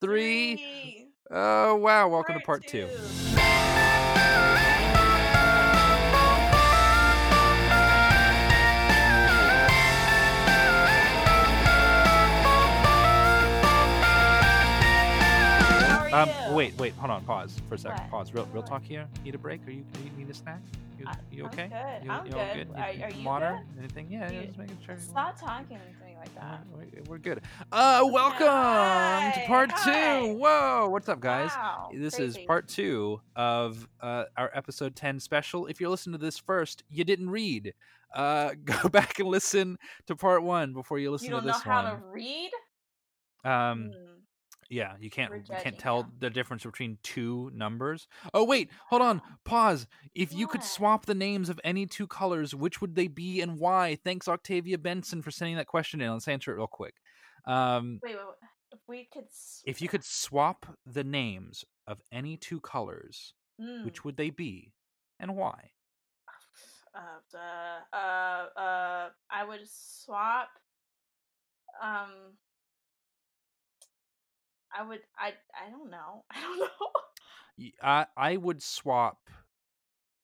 [0.00, 0.56] three.
[0.56, 1.06] Three.
[1.30, 2.08] Oh wow!
[2.08, 2.88] Welcome to part two.
[16.12, 17.24] Are Um, wait, wait, hold on.
[17.24, 18.00] Pause for a second.
[18.02, 18.10] What?
[18.10, 18.34] Pause.
[18.34, 19.06] Real, real talk here.
[19.24, 19.64] Need a break?
[19.66, 19.84] Are you?
[19.92, 20.60] Do you need a snack?
[20.98, 21.68] You, I- you I'm okay?
[21.68, 22.04] good.
[22.04, 22.32] You, I'm good.
[22.32, 22.68] good.
[22.76, 23.60] Are, You- are you water?
[23.76, 23.78] good?
[23.84, 24.06] Anything?
[24.10, 24.96] Yeah, Just making sure.
[24.98, 25.78] Stop talking
[26.20, 26.64] like that.
[26.76, 27.40] we- We're good.
[27.72, 28.44] Uh, welcome
[29.40, 30.20] to part hi.
[30.20, 30.34] two.
[30.34, 31.50] Whoa, what's up, guys?
[31.56, 32.40] Wow, This crazy.
[32.40, 35.66] is part two of uh, our episode 10 special.
[35.66, 37.72] If you're listening to this first, you didn't read.
[38.14, 41.52] Uh, go back and listen to part one before you listen You don't to know
[41.54, 42.00] this how one.
[42.00, 42.50] to read?
[43.44, 44.19] Um, Hmm.
[44.70, 46.10] Yeah, you can't you can't tell now.
[46.20, 48.06] the difference between two numbers.
[48.32, 49.20] Oh wait, hold on.
[49.44, 49.86] Pause.
[50.14, 53.58] If you could swap the names of any two colors, which would they be and
[53.58, 53.98] why?
[54.04, 56.10] Thanks Octavia Benson for sending that question in.
[56.12, 56.94] Let's answer it real quick.
[57.46, 58.48] Um, Wait, wait, wait.
[58.72, 59.24] If we could.
[59.66, 63.84] if you could swap the names of any two colors, Mm.
[63.84, 64.72] which would they be
[65.18, 65.72] and why?
[66.94, 67.36] Uh,
[67.96, 70.48] uh, uh, I would swap.
[71.80, 72.10] Um,
[74.76, 75.00] I would.
[75.18, 75.32] I.
[75.54, 76.24] I don't know.
[76.30, 77.70] I don't know.
[77.82, 79.28] I I would swap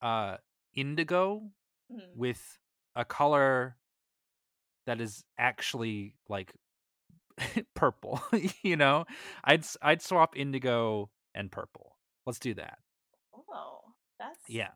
[0.02, 0.36] uh
[0.74, 1.42] indigo
[1.90, 1.98] Hmm.
[2.14, 2.58] with
[2.94, 3.76] a color
[4.86, 6.52] that is actually like
[7.74, 8.20] purple,
[8.62, 9.04] you know?
[9.44, 11.96] I'd I'd swap indigo and purple.
[12.24, 12.78] Let's do that.
[13.34, 13.80] Oh,
[14.18, 14.70] that's Yeah.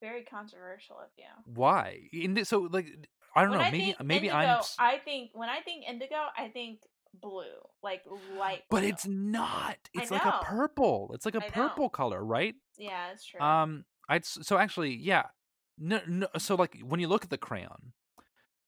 [0.00, 1.24] very controversial of you.
[1.54, 2.08] Why?
[2.12, 2.88] Indi- so like
[3.34, 6.16] I don't when know, I maybe maybe indigo, I'm I think when I think indigo,
[6.36, 6.80] I think
[7.20, 7.44] blue,
[7.82, 8.02] like
[8.38, 8.62] light.
[8.70, 8.88] but blue.
[8.88, 9.76] it's not.
[9.94, 11.10] It's like a purple.
[11.14, 11.52] It's like a I know.
[11.52, 12.54] purple color, right?
[12.78, 13.40] yeah, it's true.
[13.40, 15.24] Um, I'd so actually, yeah.
[15.78, 16.28] No, no.
[16.38, 17.92] So like when you look at the crayon,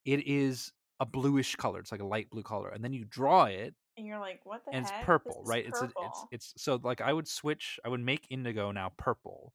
[0.04, 1.80] it is a bluish color.
[1.80, 4.64] It's like a light blue color, and then you draw it, and you're like, what
[4.64, 4.94] the and heck?
[4.94, 5.66] it's purple, is right?
[5.66, 7.78] It's a, it's it's so like I would switch.
[7.84, 9.52] I would make indigo now purple,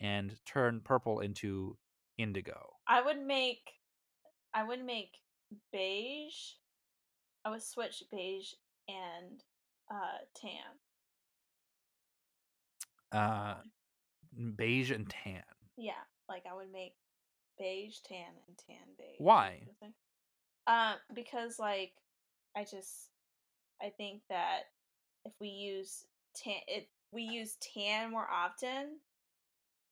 [0.00, 1.76] and turn purple into
[2.18, 2.74] indigo.
[2.86, 3.70] I would make,
[4.52, 5.12] I would make
[5.72, 6.34] beige.
[7.44, 8.52] I would switch beige
[8.88, 9.42] and
[9.90, 10.78] uh tan.
[13.12, 13.54] Uh,
[14.56, 15.42] beige and tan.
[15.76, 15.92] Yeah,
[16.28, 16.94] like I would make
[17.58, 19.18] beige tan and tan beige.
[19.18, 19.60] Why?
[20.66, 21.92] Um, because like
[22.56, 23.10] I just
[23.82, 24.62] I think that
[25.24, 28.98] if we use tan, if we use tan more often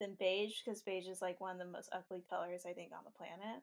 [0.00, 3.04] than beige, because beige is like one of the most ugly colors I think on
[3.04, 3.62] the planet.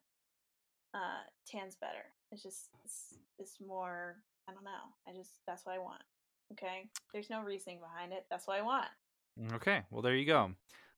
[0.94, 2.06] Uh, tan's better.
[2.32, 4.18] It's just it's, it's more.
[4.48, 4.70] I don't know.
[5.08, 6.02] I just that's what I want.
[6.54, 8.26] Okay, there's no reasoning behind it.
[8.30, 8.88] That's what I want.
[9.54, 10.52] Okay, well there you go.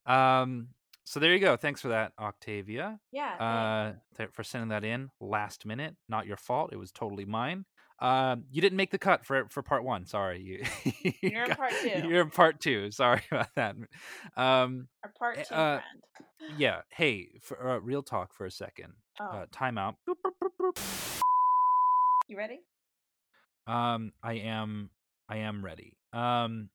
[0.06, 0.70] Um,
[1.12, 1.58] so there you go.
[1.58, 3.00] Thanks for that, Octavia.
[3.12, 3.34] Yeah.
[3.36, 7.66] uh th- for sending that in last minute not your fault it was totally mine
[8.00, 10.64] um you didn't make the cut for for part one sorry you
[11.22, 12.08] You're in got- part two.
[12.08, 13.76] you're in part two sorry about that
[14.38, 16.60] um Our part eh, two uh, friend.
[16.60, 20.34] yeah hey for uh, real talk for a second Oh, uh time out Boop, boop,
[20.42, 21.22] boop, boop.
[22.28, 22.60] you ready?
[23.68, 24.90] um i am
[25.30, 26.70] i am ready um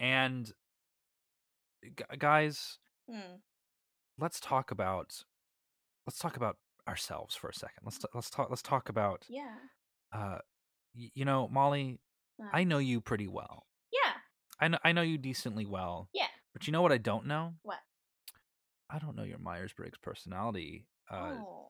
[0.00, 0.50] and
[1.96, 2.78] gu- guys
[3.10, 3.36] Hmm.
[4.18, 5.24] Let's talk about
[6.06, 6.56] let's talk about
[6.88, 9.54] ourselves for a second let's t- let's talk let's talk about Yeah.
[10.12, 10.38] uh
[10.96, 12.00] y- you know molly
[12.42, 14.12] Uh, i know you pretty well yeah.
[14.60, 16.26] i know i know you decently well Yeah.
[16.52, 17.78] but you know what i don't know What?
[18.90, 21.68] i don't know your myers-briggs personality uh oh.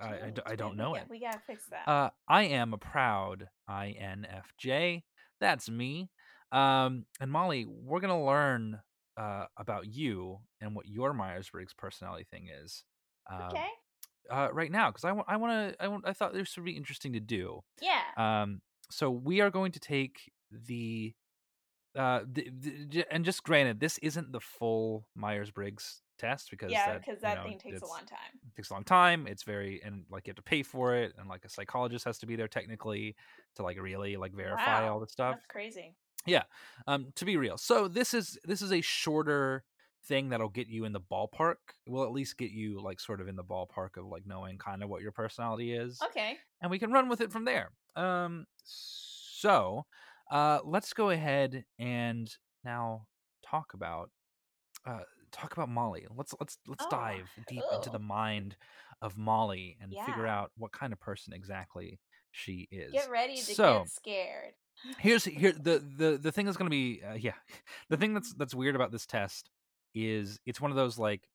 [0.00, 1.86] I, I I don't we know got- it We gotta fix that.
[1.86, 5.02] uh i am a proud infj
[5.40, 6.08] that's me
[6.52, 8.80] um and molly we're gonna learn
[9.16, 12.84] uh about you and what your myers-briggs personality thing is
[13.30, 13.66] um, okay.
[14.30, 16.64] uh right now because i want i want to i want i thought this would
[16.64, 18.02] be interesting to do Yeah.
[18.16, 18.60] Um,
[18.90, 21.14] so we are going to take the
[21.96, 27.00] uh the, the, and just granted this isn't the full myers-briggs test because yeah, that,
[27.00, 28.18] because you that know, thing takes a long time.
[28.46, 31.12] it takes a long time it's very and like you have to pay for it
[31.18, 33.16] and like a psychologist has to be there technically
[33.56, 35.96] to like really like verify Wow, all the stuff That's crazy.
[36.86, 39.64] Um to be real so this is this is a shorter
[40.06, 41.56] thing that'll get you in the ballpark
[41.86, 44.82] will at least get you like sort of in the ballpark of like knowing kind
[44.82, 46.36] of what your personality is Okay.
[46.60, 47.70] and we can run with it from there.
[47.96, 49.86] Um, so
[50.30, 52.30] uh, let's go ahead and
[52.64, 53.06] now
[53.42, 54.10] talk about
[54.86, 55.00] uh,
[55.32, 56.06] talk about Molly.
[56.14, 58.56] Let's let's let's Oh, dive deep into the mind
[59.02, 61.98] of Molly and figure out what kind of person exactly
[62.30, 62.92] she is.
[62.92, 64.54] Get ready to so get scared.
[64.98, 67.34] Here's here the the the thing that's going to be uh, yeah
[67.88, 69.50] the thing that's that's weird about this test
[69.94, 71.28] is it's one of those like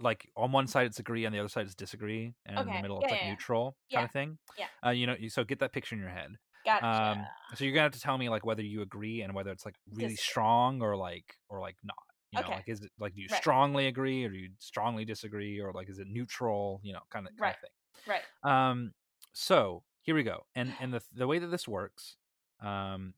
[0.00, 2.80] like on one side it's agree on the other side it's disagree and in the
[2.80, 4.68] middle yeah, it's like yeah, neutral Yeah, kind of thing yeah.
[4.86, 6.82] uh you know so get that picture in your head Gotcha.
[6.82, 9.64] Um, so you're gonna have to tell me like whether you agree and whether it's
[9.64, 10.16] like really Disagree.
[10.16, 11.96] strong or like or like not.
[12.32, 12.54] You know, Okay.
[12.54, 13.42] like is it like do you Right.
[13.42, 16.80] strongly agree or do you strongly disagree or like is it neutral?
[16.84, 17.56] You know, kind of kind Right.
[17.56, 17.70] of thing.
[18.06, 18.24] right.
[18.42, 18.94] Um,
[19.32, 20.46] so here we go.
[20.54, 22.16] And and the the way that this works,
[22.60, 23.14] um,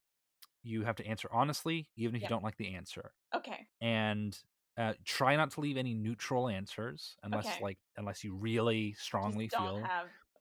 [0.63, 2.31] you have to answer honestly, even if Yep.
[2.31, 3.67] you don't like the answer, Okay.
[3.81, 4.39] and
[4.77, 7.59] uh, try not to leave any neutral answers unless Okay.
[7.63, 9.83] like unless you really strongly feel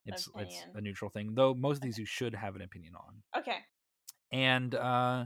[0.06, 1.34] it's it's a neutral thing.
[1.34, 3.58] Though most of these you should have an opinion on, Okay.
[4.32, 5.26] and uh,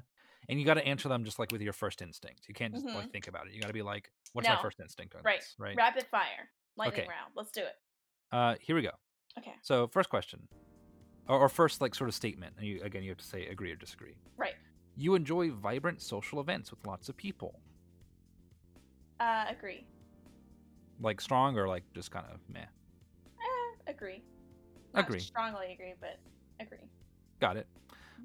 [0.50, 2.48] and you got to answer them just like with your first instinct.
[2.48, 3.12] You can't just like Mhm.
[3.12, 3.54] think about it.
[3.54, 5.40] You got to be like, what's my first instinct on Right.
[5.40, 5.56] this?
[5.60, 5.78] Right.
[5.78, 6.50] Rapid fire.
[6.78, 7.08] Lightning Okay.
[7.10, 7.34] round.
[7.36, 7.76] Let's do it.
[8.32, 8.92] Uh, here we go.
[9.38, 9.54] Okay.
[9.62, 10.48] So first question,
[11.28, 13.72] or, or first like sort of statement, and you again you have to say agree
[13.72, 14.16] or disagree.
[14.38, 14.56] Right.
[14.96, 17.62] You enjoy vibrant social events with lots of people,
[19.20, 19.88] Uh, agree.
[21.00, 22.66] like strong or like just kind of meh.
[23.40, 24.24] Eh, agree.
[24.94, 25.20] Not Agree.
[25.20, 26.20] Strongly agree, but
[26.60, 26.90] agree.
[27.40, 27.68] Got it.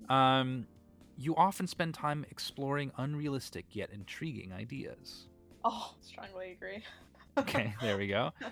[0.09, 0.69] Um,
[1.17, 5.29] you often spend time exploring unrealistic yet intriguing ideas.
[5.65, 6.85] Oh, strongly agree.
[7.39, 8.31] Okay, there we go.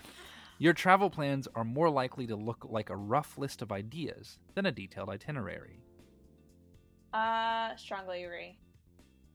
[0.64, 4.64] Your travel plans are more likely to look like a rough list of ideas than
[4.64, 5.82] a detailed itinerary.
[7.12, 8.56] Uh, strongly agree.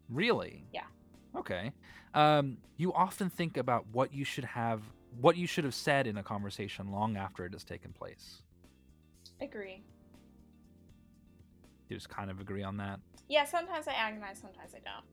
[0.10, 0.66] Really?
[0.74, 0.88] Yeah.
[1.36, 1.72] Okay.
[2.16, 4.82] Um, you often think about what you should have,
[5.22, 8.42] what you should have said in a conversation long after it has taken place.
[9.40, 9.84] Agree.
[11.90, 13.02] You just kind of agree on that.
[13.28, 15.06] Yeah, sometimes I agonize, sometimes I don't.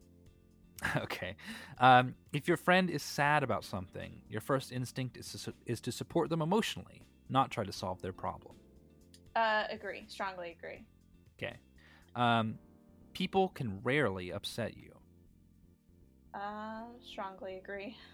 [0.97, 1.37] okay.
[1.79, 5.81] Um, if your friend is sad about something, your first instinct is to, su- is
[5.83, 8.57] to support them emotionally, not try to solve their problem.
[9.35, 10.05] Uh, agree.
[10.09, 10.85] Strongly agree.
[11.39, 11.57] Okay.
[12.15, 12.59] Um,
[13.13, 14.93] people can rarely upset you.
[16.35, 17.97] Uh, strongly agree.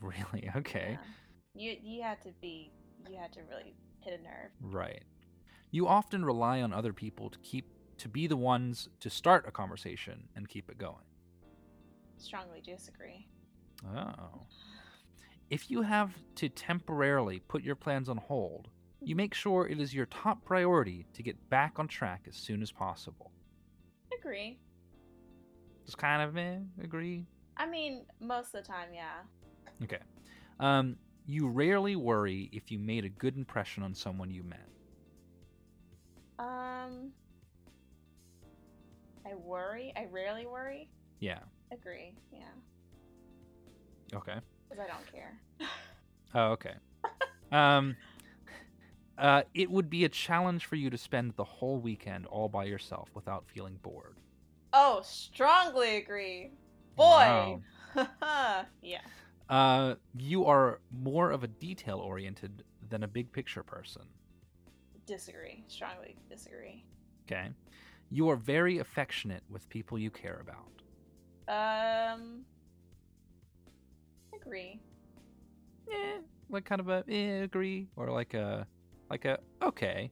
[0.00, 0.50] Really?
[0.56, 0.98] Okay.
[0.98, 1.06] Yeah.
[1.54, 2.72] You you had to be
[3.08, 4.50] you had to really hit a nerve.
[4.60, 5.04] Right.
[5.70, 7.66] You often rely on other people to keep
[7.98, 11.04] to be the ones to start a conversation and keep it going.
[12.22, 13.26] Strongly disagree.
[13.84, 14.46] Oh.
[15.50, 18.68] If you have to temporarily put your plans on hold,
[19.04, 22.62] you make sure it is your top priority to get back on track as soon
[22.62, 23.32] as possible.
[24.20, 24.60] Agree.
[25.84, 27.26] Just kind of eh, agree.
[27.56, 29.22] I mean, most of the time, yeah.
[29.82, 29.98] Okay.
[30.60, 30.96] Um,
[31.26, 34.68] you rarely worry if you made a good impression on someone you met.
[36.38, 37.10] Um,
[39.26, 39.92] I worry.
[39.96, 40.88] I rarely worry.
[41.20, 41.38] Yeah.
[41.72, 42.14] Agree.
[42.32, 42.40] Yeah,
[44.14, 44.38] Okay.
[44.68, 45.40] because I don't care.
[46.34, 46.74] Oh, okay.
[47.52, 47.96] um,
[49.18, 52.64] uh, it would be a challenge for you to spend the whole weekend all by
[52.64, 54.16] yourself without feeling bored.
[54.72, 56.52] Oh, strongly agree.
[56.96, 57.04] Boy.
[57.04, 57.60] Wow.
[58.82, 58.98] yeah.
[59.48, 64.02] Uh, you are more of a detail oriented than a big picture person.
[65.06, 65.64] Disagree.
[65.68, 66.84] Strongly disagree.
[67.26, 67.50] Okay.
[68.10, 70.81] You are very affectionate with people you care about.
[71.52, 72.44] Um.
[74.34, 74.80] Agree.
[75.90, 76.18] Eh,
[76.48, 78.66] like kind of a eh, agree or like a
[79.10, 80.10] like a okay.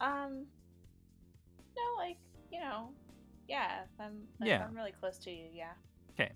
[0.00, 0.46] Um.
[1.76, 2.18] No, like
[2.52, 2.90] you know,
[3.48, 3.84] yeah.
[3.98, 4.64] I'm if Yeah.
[4.66, 5.46] I'm really close to you.
[5.52, 5.72] Yeah.
[6.10, 6.32] Okay.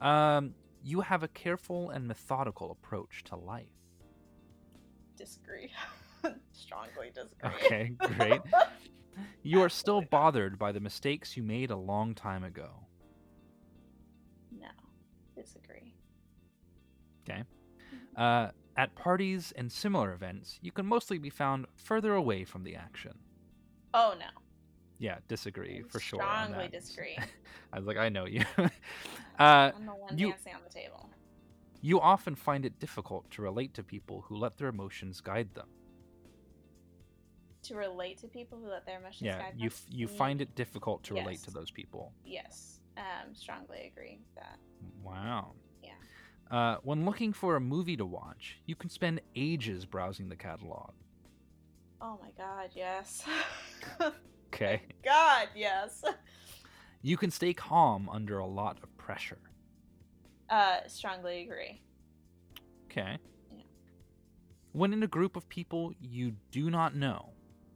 [0.00, 3.66] Um, you have a careful and methodical approach to life.
[5.16, 5.70] Disagree.
[6.52, 7.50] Strongly disagree.
[7.50, 8.40] Okay, great.
[9.42, 12.86] You are still bothered by the mistakes you made a long time ago.
[17.30, 17.42] Okay.
[18.16, 22.74] Uh, at parties and similar events, you can mostly be found further away from the
[22.76, 23.18] action.
[23.94, 24.26] Oh no.
[24.98, 26.22] Yeah, disagree for sure.
[26.22, 27.18] on Strongly disagree.
[27.72, 28.44] I was like, I know you.
[28.58, 28.68] uh,
[29.74, 31.08] I'm the one you- dancing on the table.
[31.80, 35.68] you often find it difficult to relate to people who let their emotions guide them.
[37.64, 39.78] To relate to people who let their emotions Yeah, guide you them?
[39.78, 42.12] f- you find it difficult to relate to those people.
[42.24, 42.80] Yes.
[42.96, 43.34] Um.
[43.34, 44.58] Strongly agree with that.
[45.02, 45.54] Wow.
[46.50, 50.92] Uh, when looking for a movie to watch, you can spend ages browsing the catalog.
[52.00, 52.70] Oh my god.
[52.74, 53.24] Yes.
[54.52, 54.82] Okay.
[55.04, 55.46] god.
[55.54, 56.02] Yes.
[57.02, 59.38] You can stay calm under a lot of pressure.
[60.50, 60.78] Uh.
[60.88, 61.80] Strongly agree.
[62.90, 63.18] Okay.
[63.52, 63.62] Yeah.
[64.72, 67.30] When in a group of people you do not know,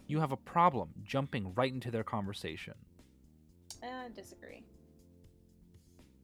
[0.09, 2.75] you have a problem jumping right into their conversation.
[3.81, 4.09] Uh.
[4.15, 4.65] Disagree.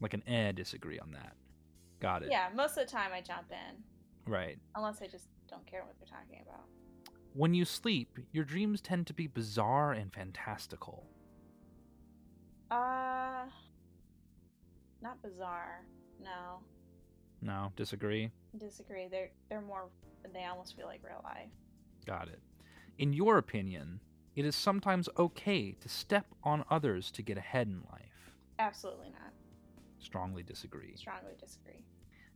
[0.00, 1.34] Like an eh disagree on that.
[2.00, 2.30] Got it.
[2.30, 2.48] Yeah.
[2.54, 3.82] Most of the time, I jump in
[4.30, 4.58] Right.
[4.74, 6.64] unless I just don't care what they're talking about.
[7.34, 11.06] When you sleep, your dreams tend to be bizarre and fantastical.
[12.70, 13.46] Uh.
[15.02, 15.84] Not bizarre.
[16.22, 16.60] No.
[17.40, 18.30] No, disagree.
[18.58, 19.08] Disagree.
[19.08, 19.88] They're they're more.
[20.32, 21.48] They almost feel like real life.
[22.06, 22.40] Got it.
[22.98, 24.00] In your opinion,
[24.36, 28.32] it is sometimes okay to step on others to get ahead in life.
[28.58, 29.32] Absolutely not.
[30.00, 30.96] Strongly disagree.
[30.96, 31.84] Strongly disagree.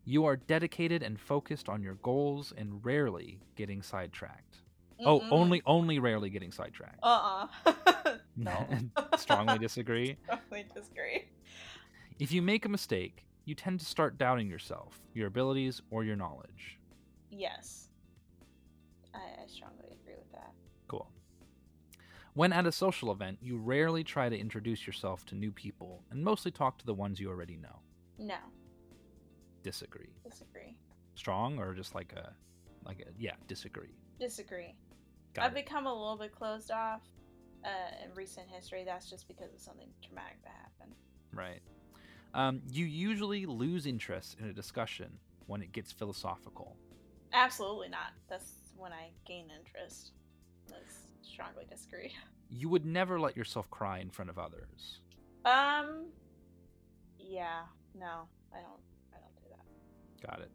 [0.04, 4.58] You are dedicated and focused on your goals and rarely getting sidetracked.
[5.04, 5.28] Oh, Mm-mm.
[5.32, 7.00] only only rarely getting sidetracked.
[7.02, 8.68] Uh uh no.
[9.16, 10.18] Strongly disagree.
[10.24, 11.24] Strongly disagree.
[12.18, 16.16] If you make a mistake, you tend to start doubting yourself, your abilities, or your
[16.16, 16.78] knowledge.
[17.30, 17.88] Yes.
[19.14, 19.83] I, I strongly
[22.34, 26.22] When at a social event, you rarely try to introduce yourself to new people and
[26.22, 27.78] mostly talk to the ones you already know.
[28.18, 28.38] No.
[29.62, 30.10] Disagree.
[30.28, 30.76] Disagree.
[31.14, 32.32] Strong or just like a
[32.84, 33.94] like a yeah, disagree.
[34.18, 34.74] Disagree.
[35.32, 35.64] Got I've it.
[35.64, 37.02] become a little bit closed off
[37.64, 38.82] uh, in recent history.
[38.84, 40.96] That's just because of something traumatic that happened.
[41.32, 41.60] Right.
[42.34, 46.76] Um, you usually lose interest in a discussion when it gets philosophical.
[47.32, 48.12] Absolutely not.
[48.28, 50.12] That's when I gain interest.
[51.32, 52.12] Strongly disagree.
[52.50, 55.00] You would never let yourself cry in front of others.
[55.44, 56.06] Um.
[57.18, 57.62] Yeah.
[57.98, 58.28] No.
[58.52, 58.80] I don't.
[59.12, 60.30] I don't do that.
[60.30, 60.50] Got it.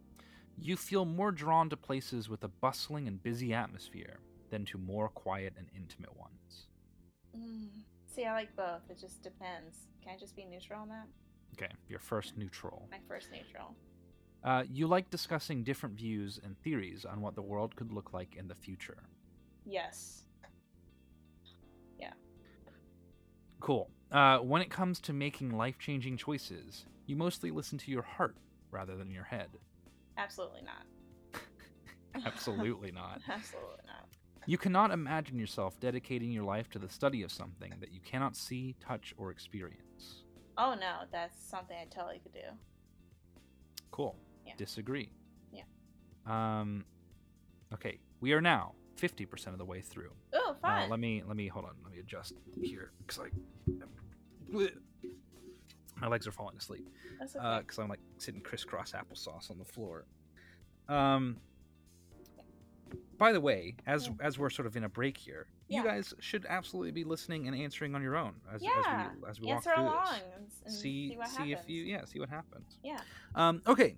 [0.57, 5.09] You feel more drawn to places with a bustling and busy atmosphere than to more
[5.09, 6.67] quiet and intimate ones.
[7.37, 7.67] Mm.
[8.05, 8.81] See, I like both.
[8.89, 9.87] It just depends.
[10.01, 11.07] Can I just be neutral on that?
[11.55, 12.87] Okay, your first neutral.
[12.91, 13.75] My first neutral.
[14.43, 18.35] Uh, you like discussing different views and theories on what the world could look like
[18.35, 19.03] in the future.
[19.65, 20.23] Yes.
[23.59, 23.89] Cool.
[24.11, 28.35] Uh, when it comes to making life changing choices, you mostly listen to your heart
[28.71, 29.49] rather than your head.
[30.17, 31.41] Absolutely not.
[32.25, 33.21] Absolutely not.
[33.29, 34.05] Absolutely not.
[34.45, 38.35] You cannot imagine yourself dedicating your life to the study of something that you cannot
[38.35, 40.23] see, touch, or experience.
[40.57, 42.39] Oh no, that's something I totally could do.
[43.91, 44.15] Cool.
[44.45, 44.53] Yeah.
[44.57, 45.11] Disagree.
[45.51, 45.63] Yeah.
[46.25, 46.85] Um.
[47.73, 50.11] Okay, we are now fifty percent of the way through.
[50.33, 51.71] Oh, Uh, let me let me hold on.
[51.83, 53.29] Let me adjust here because I
[56.01, 56.87] my legs are falling asleep
[57.19, 57.59] that's okay.
[57.59, 60.05] because I'm like sitting crisscross applesauce on the floor.
[60.87, 61.37] Um.
[63.17, 64.13] By the way, as Yeah.
[64.21, 67.55] as we're sort of in a break here, you guys should absolutely be listening and
[67.55, 68.71] answering on your own as, yeah.
[68.79, 70.79] as we as we Answer walk through this.
[70.81, 72.77] see see what see if you yeah see what happens.
[72.83, 73.01] Yeah.
[73.35, 73.61] Um.
[73.67, 73.97] Okay.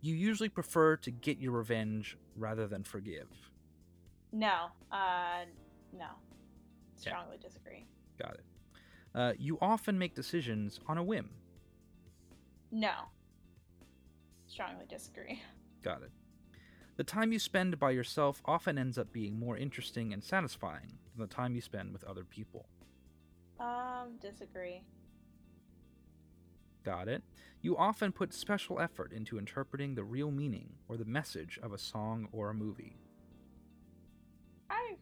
[0.00, 3.28] You usually prefer to get your revenge rather than forgive.
[4.34, 4.66] No.
[4.90, 5.44] Uh.
[5.96, 6.08] No.
[6.96, 7.86] Strongly disagree.
[8.20, 8.44] Got it.
[9.14, 11.30] Uh, you often make decisions on a whim.
[12.72, 12.92] No.
[14.48, 15.40] Strongly disagree.
[15.82, 16.10] Got it.
[16.96, 21.28] The time you spend by yourself often ends up being more interesting and satisfying than
[21.28, 22.66] the time you spend with other people.
[23.60, 24.18] Um.
[24.20, 24.82] Disagree.
[26.84, 27.22] Got it.
[27.62, 31.78] You often put special effort into interpreting the real meaning or the message of a
[31.78, 32.96] song or a movie.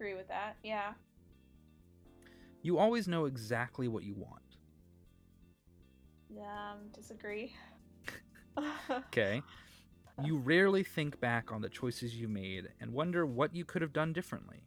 [0.02, 0.56] Agree with that.
[0.64, 0.94] Yeah.
[2.62, 4.42] You always know exactly what you want.
[6.36, 6.88] Um.
[6.92, 7.54] Disagree.
[8.90, 9.42] Okay.
[10.22, 13.92] You rarely think back on the choices you made and wonder what you could have
[13.92, 14.64] done differently.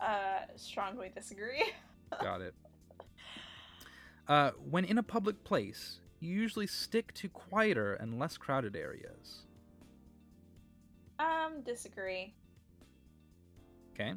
[0.00, 0.42] uh.
[0.54, 1.64] Strongly disagree.
[2.22, 2.54] Got it.
[4.28, 9.46] Uh, when in a public place, you usually stick to quieter and less crowded areas.
[11.18, 11.62] Um.
[11.64, 12.34] Disagree.
[13.94, 14.14] Okay?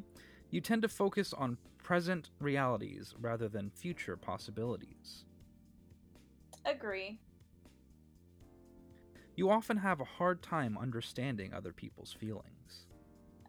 [0.50, 5.24] You tend to focus on present realities rather than future possibilities.
[6.64, 7.18] Agree.
[9.36, 12.86] You often have a hard time understanding other people's feelings.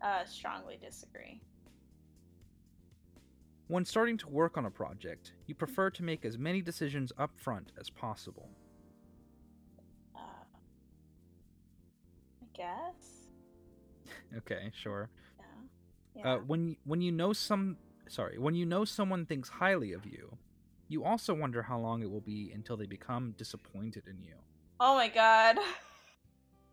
[0.02, 0.24] Uh.
[0.26, 1.42] Strongly disagree.
[3.68, 7.32] When starting to work on a project, you prefer to make as many decisions up
[7.36, 8.50] front as possible.
[10.16, 10.20] Uh.
[12.42, 13.06] I guess.
[14.38, 15.10] Okay, sure.
[16.20, 16.26] Yeah.
[16.28, 16.34] Yeah.
[16.36, 20.38] Uh, when when you know some sorry when you know someone thinks highly of you,
[20.88, 24.36] you also wonder how long it will be until they become disappointed in you.
[24.80, 25.58] oh my god.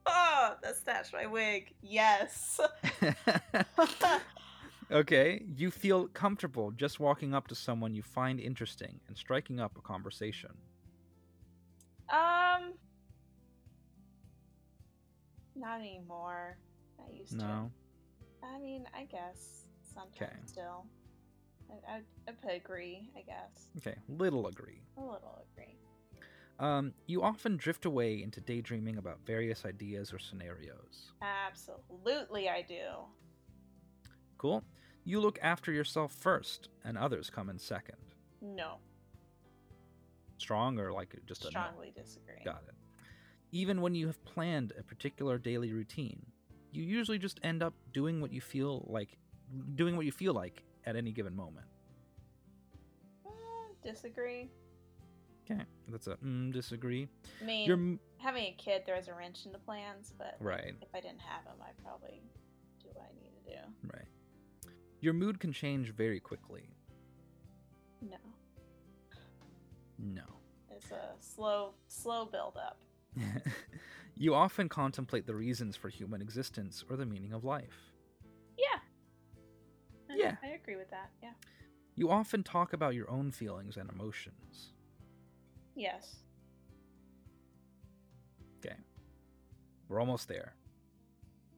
[0.07, 1.75] Oh, that snatched my wig.
[1.83, 2.61] Yes.
[4.91, 9.77] okay, you feel comfortable just walking up to someone you find interesting and striking up
[9.79, 10.51] a conversation.
[12.13, 12.75] um.
[15.55, 16.59] Not anymore.
[17.01, 17.45] I used No.
[17.45, 17.86] to.
[18.55, 20.33] I mean, I guess sometimes Okay.
[20.47, 20.87] still.
[21.71, 23.11] I, I, I put agree.
[23.17, 24.81] I guess Okay, little agree.
[24.97, 25.77] a little agree.
[26.59, 31.13] Um, you often drift away into daydreaming about various ideas or scenarios.
[31.21, 32.83] Absolutely, I do.
[34.39, 34.65] Cool.
[35.05, 37.97] You look after yourself first, and others come in second.
[38.41, 38.79] No,
[40.39, 41.51] Strong or like just a no?
[41.51, 42.43] strongly disagree.
[42.45, 42.75] Got it.
[43.53, 46.27] Even when you have planned a particular daily routine,
[46.73, 49.17] you usually just end up doing what you feel like
[49.75, 51.67] doing what you feel like at any given moment.
[53.85, 54.51] Disagree.
[55.49, 57.07] Okay, that's a mm, disagree.
[57.41, 60.89] I mean, Your m- having a kid throws a wrench into plans, but right, if
[60.93, 62.21] I didn't have him, I'd probably
[62.83, 63.89] do what I need to do.
[63.95, 64.09] right.
[65.01, 66.69] Your mood can change very quickly.
[68.03, 68.17] No,
[69.99, 70.25] No.
[70.75, 72.79] it's a slow, slow build up.
[74.17, 77.93] you often contemplate the reasons for human existence or the meaning of life.
[78.57, 78.81] Yeah.
[80.11, 80.37] I- Yeah.
[80.43, 81.11] I agree with that.
[81.23, 81.35] Yeah.
[81.95, 84.73] You often talk about your own feelings and emotions.
[85.75, 86.17] Yes.
[88.59, 88.77] Okay.
[89.89, 90.55] We're almost there.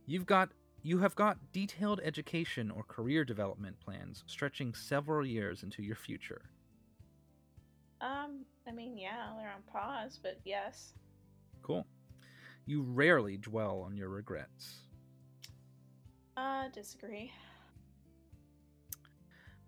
[0.07, 0.50] You've got
[0.83, 6.50] you have got detailed education or career development plans stretching several years into your future.
[8.00, 8.45] Um.
[8.67, 10.93] I mean, yeah, they're on pause, but yes.
[11.62, 11.87] Cool.
[12.69, 14.81] You rarely dwell on your regrets.
[16.37, 17.33] Uh, disagree.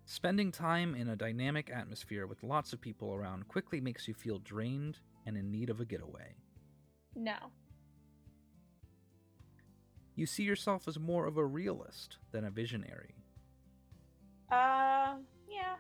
[0.05, 4.39] Spending time in a dynamic atmosphere with lots of people around quickly makes you feel
[4.41, 6.35] drained and in need of a getaway.
[7.17, 7.39] No.
[10.15, 13.15] You see yourself as more of a realist than a visionary.
[14.53, 15.15] Uh,
[15.49, 15.77] yeah,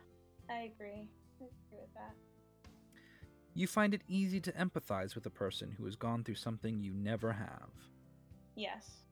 [0.48, 1.10] I agree.
[1.38, 2.14] I agree with that.
[3.54, 6.92] You find it easy to empathize with a person who has gone through something you
[6.94, 7.70] never have.
[8.56, 9.02] Yes.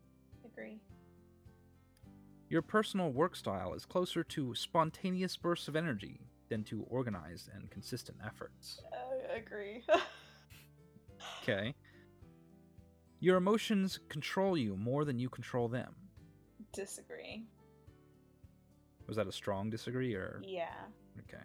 [0.44, 0.80] Agree.
[2.48, 7.70] Your personal work style is closer to spontaneous bursts of energy than to organized and
[7.70, 8.80] consistent efforts.
[9.32, 9.82] I agree.
[11.42, 11.74] Okay?
[13.20, 15.94] Your emotions control you more than you control them.
[16.72, 17.44] disagree.
[19.08, 20.74] Was that a strong disagree or Yeah.
[21.20, 21.42] okay?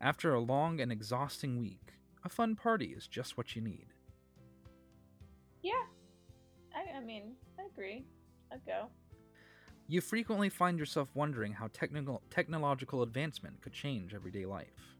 [0.00, 1.92] After a long and exhausting week,
[2.24, 3.86] a fun party is just what you need.
[5.62, 5.72] Yeah.
[6.74, 8.04] I, I mean, I agree.
[8.52, 8.88] I'd go.
[9.88, 14.96] You frequently find yourself wondering how technical technological advancement could change everyday life.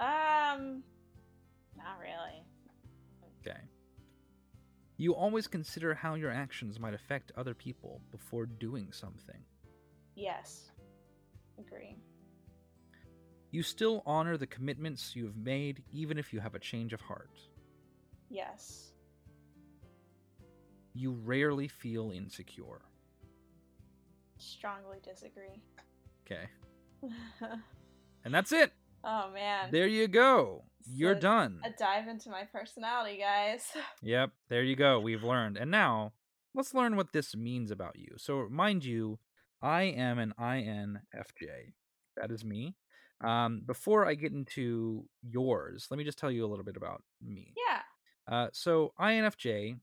[0.00, 0.82] Um,
[1.76, 2.42] not really.
[3.40, 3.58] Okay.
[4.96, 9.42] You always consider how your actions might affect other people before doing something.
[10.14, 10.70] Yes.
[11.58, 11.96] Agree.
[13.54, 17.00] You still honor the commitments you have made even if you have a change of
[17.00, 17.38] heart.
[18.28, 18.90] Yes.
[20.92, 22.80] You rarely feel insecure.
[24.38, 25.62] Strongly disagree.
[26.26, 26.48] Okay.
[28.24, 28.72] And that's it.
[29.04, 29.68] oh man.
[29.70, 30.64] There you go.
[30.92, 31.60] You're done.
[31.64, 33.66] A dive into my personality, guys.
[34.02, 34.98] Yep, there you go.
[34.98, 35.58] We've learned.
[35.58, 36.14] And now,
[36.54, 38.16] let's learn what this means about you.
[38.16, 39.20] So, mind you,
[39.62, 41.74] I am an INFJ.
[42.16, 42.74] That is me.
[43.20, 47.02] Um, before I get into yours, let me just tell you a little bit about
[47.22, 47.54] me.
[47.56, 47.82] Yeah.
[48.26, 49.76] Uh, so INFJ,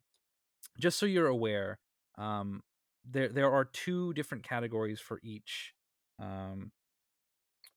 [0.80, 1.80] just so you're aware,
[2.18, 2.62] um,
[3.06, 5.74] there there are two different categories for each.
[6.20, 6.72] Um,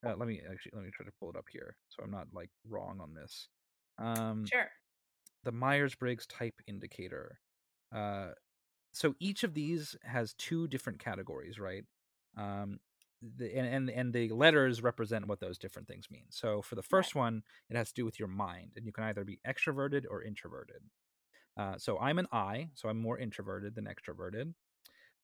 [0.07, 2.29] uh, let me actually let me try to pull it up here, so I'm not
[2.33, 3.49] like wrong on this.
[3.99, 4.71] Um, Sure.
[5.45, 7.41] the Myers Briggs Type Indicator.
[7.95, 8.33] Uh,
[8.93, 11.85] so each of these has two different categories, right?
[12.37, 12.81] Um,
[13.23, 16.27] the, and, and and the letters represent what those different things mean.
[16.31, 19.05] So for the first one, it has to do with your mind, and you can
[19.05, 20.83] either be extroverted or introverted.
[21.57, 24.55] Uh, so I'm an I, so I'm more introverted than extroverted.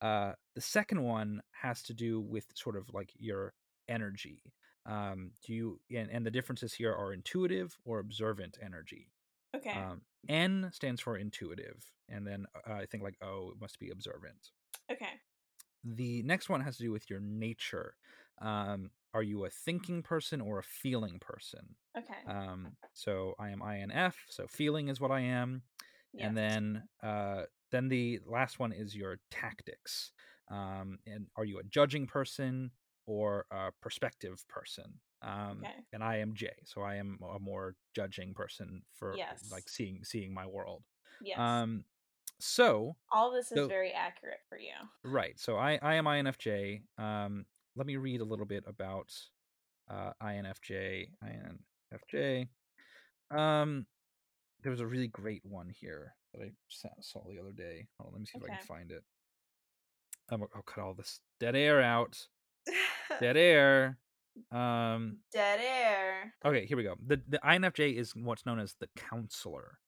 [0.01, 3.53] Uh, the second one has to do with sort of like your
[3.89, 4.43] energy.
[4.87, 9.09] Um, do you and, and the differences here are intuitive or observant energy.
[9.55, 9.73] Okay.
[9.73, 14.51] Um, N stands for intuitive, and then uh, I think like O must be observant.
[14.91, 15.07] okay.
[15.85, 17.97] The next one has to do with your nature.
[18.41, 21.77] Um, are you a thinking person or a feeling person?
[21.97, 22.25] Okay.
[22.27, 25.63] Um, so I am INF, so feeling is what I am,
[26.19, 30.13] and then uh, then the last one is your tactics.
[30.49, 32.73] Um, and are you a judging person
[33.07, 35.01] or a perspective person?
[35.23, 35.87] Um, Okay.
[35.93, 39.43] And I am J, so I am a more judging person for Yes.
[39.51, 40.85] like seeing seeing my world.
[41.21, 41.63] Yes.
[41.63, 41.85] Um,
[42.43, 44.73] so All this is so- very accurate for you.
[45.05, 46.83] right, so I I am INFJ.
[46.99, 47.45] Um,
[47.77, 49.13] let me read a little bit about
[49.91, 51.09] uh, INFJ.
[51.25, 52.49] INFJ.
[53.31, 53.87] Um,
[54.63, 56.51] there was a really great one here that I
[57.01, 57.87] saw the other day.
[58.01, 59.03] On, let me see if I can find it.
[60.31, 62.17] Um, I'll cut all this dead air out.
[63.21, 63.99] Dead air.
[64.53, 66.35] Um, Dead air.
[66.45, 66.95] Okay, here we go.
[67.05, 69.79] The the INFJ is what's known as the counselor.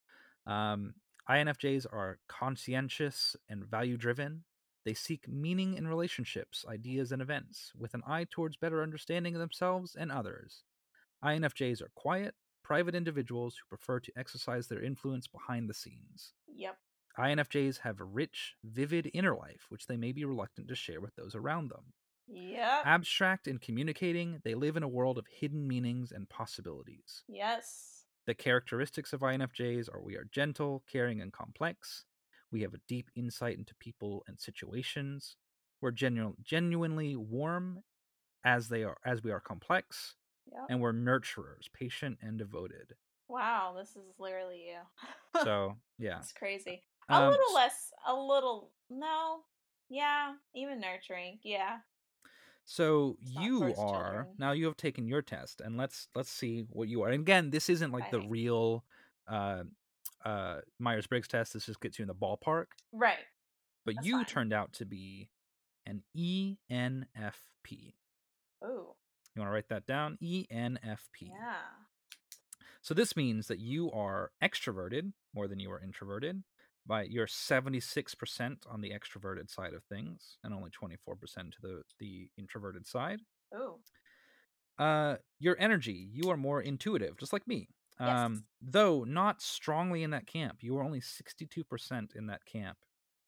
[0.47, 0.95] Um,
[1.29, 4.45] INFJs are conscientious and value driven.
[4.85, 9.95] They seek meaning in relationships, ideas, and events with an eye towards better understanding themselves
[9.95, 10.65] and others.
[11.25, 16.33] INFJs are quiet, private individuals who prefer to exercise their influence behind the scenes.
[16.49, 16.77] Yep.
[17.19, 21.15] INFJs have a rich, vivid inner life, which they may be reluctant to share with
[21.15, 21.93] those around them.
[22.27, 22.87] Yep.
[22.87, 27.23] Abstract and communicating, they live in a world of hidden meanings and possibilities.
[27.29, 28.02] yes.
[28.27, 32.05] The characteristics of INFJs are we are gentle, caring, and complex.
[32.53, 35.37] We have a deep insight into people and situations.
[35.81, 37.83] We're genu- genuinely warm
[38.45, 40.15] as they are as we are complex,
[40.53, 40.67] Yep.
[40.71, 42.95] and we're nurturers, patient and devoted.
[43.29, 44.79] wow, this is literally you.
[45.45, 46.85] So yeah, It's crazy.
[47.09, 47.91] A Um, little less.
[48.07, 48.71] A little.
[48.91, 49.41] No.
[49.89, 50.35] Yeah.
[50.55, 51.39] Even nurturing.
[51.43, 51.79] Yeah.
[52.65, 54.27] So you are children.
[54.39, 57.09] now you have taken your test and let's let's see what you are.
[57.09, 58.85] And again, this isn't like the real
[59.29, 59.65] uh
[60.25, 61.55] uh Myers-Briggs test.
[61.55, 62.67] This just gets you in the ballpark.
[62.93, 63.19] Right.
[63.85, 64.25] But That's you fine.
[64.27, 65.29] turned out to be
[65.87, 66.57] an ENFP.
[68.65, 68.95] Ooh.
[69.35, 70.19] You want to write that down?
[70.23, 71.23] ENFP.
[71.23, 71.55] Yeah.
[72.83, 76.43] So this means that you are extroverted more than you are introverted.
[76.87, 82.31] By you're 76% on the extroverted side of things and only 24% to the the
[82.37, 83.21] introverted side.
[83.55, 83.83] Ooh.
[84.79, 87.69] uh your energy you are more intuitive just like me
[88.05, 88.19] Yes.
[88.19, 92.79] um though not strongly in that camp you are only 62% in that camp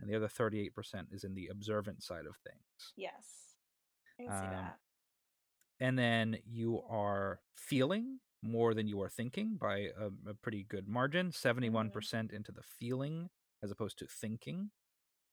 [0.00, 3.56] and the other 38% is in the observant side of things Yes.
[4.18, 4.78] I can see Um, that.
[5.80, 10.86] and then you are feeling more than you are thinking by a, a pretty good
[10.88, 13.30] margin 71% into the feeling
[13.64, 14.70] as opposed to thinking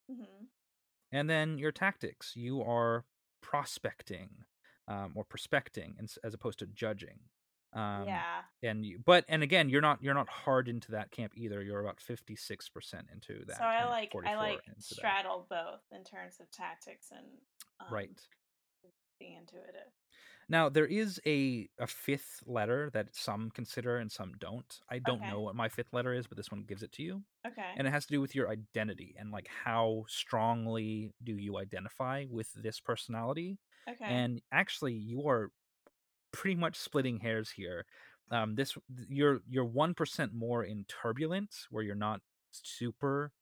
[0.10, 0.46] hmm
[1.13, 3.04] and then your tactics you are
[3.41, 4.30] prospecting
[4.88, 7.20] um, or prospecting as opposed to judging
[7.74, 8.41] um, yeah.
[8.63, 11.80] and you but and again you're not you're not hard into that camp either you're
[11.82, 14.84] about 56% into that So I like I like into that.
[14.84, 17.26] straddle both in terms of tactics and
[17.80, 18.10] um, right
[19.22, 19.91] being intuitive.
[20.51, 25.25] Now there is a a fifth letter that some consider and some don't i don't
[25.25, 25.27] Okay.
[25.27, 27.77] know what my fifth letter is but this one gives it to you Okay.
[27.77, 32.25] and it has to do with your identity and like how strongly do you identify
[32.29, 33.59] with this personality
[33.89, 34.21] okay.
[34.21, 35.51] and actually you are
[36.31, 37.85] pretty much splitting hairs here
[38.31, 38.77] um this
[39.09, 43.33] you're you're 1% more in turbulence where you're not super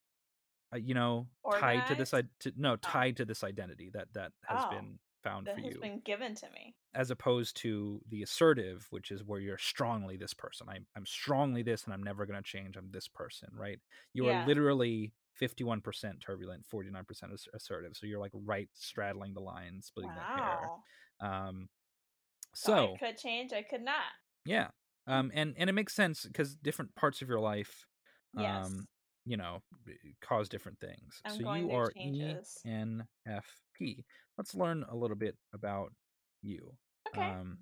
[0.73, 4.31] uh, you know tied to this i to, no tied to this identity that that
[4.43, 6.77] has Oh, been found that for has you been given to me.
[6.95, 11.61] as opposed to the assertive which is where you're strongly this person i'm, i'm strongly
[11.61, 13.79] this and i'm never going to change i'm this person right
[14.13, 14.31] you Yeah.
[14.31, 20.27] are literally 51% turbulent 49% assertive so you're like right straddling the line splitting that
[20.33, 20.83] hair Wow.
[21.21, 21.69] um
[22.53, 23.53] So, so I could change.
[23.53, 24.13] I could not.
[24.45, 24.67] yeah
[25.07, 27.85] um and and it makes sense because different parts of your life
[28.33, 28.73] Yes.
[28.75, 28.87] um
[29.25, 29.59] you know
[30.21, 32.65] cause different things I'm so you are changes.
[32.65, 34.03] enfp
[34.39, 35.91] let's learn a little bit about
[36.41, 36.71] you
[37.13, 37.21] okay.
[37.29, 37.57] um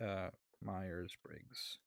[0.00, 0.28] uh
[0.62, 1.78] myers-briggs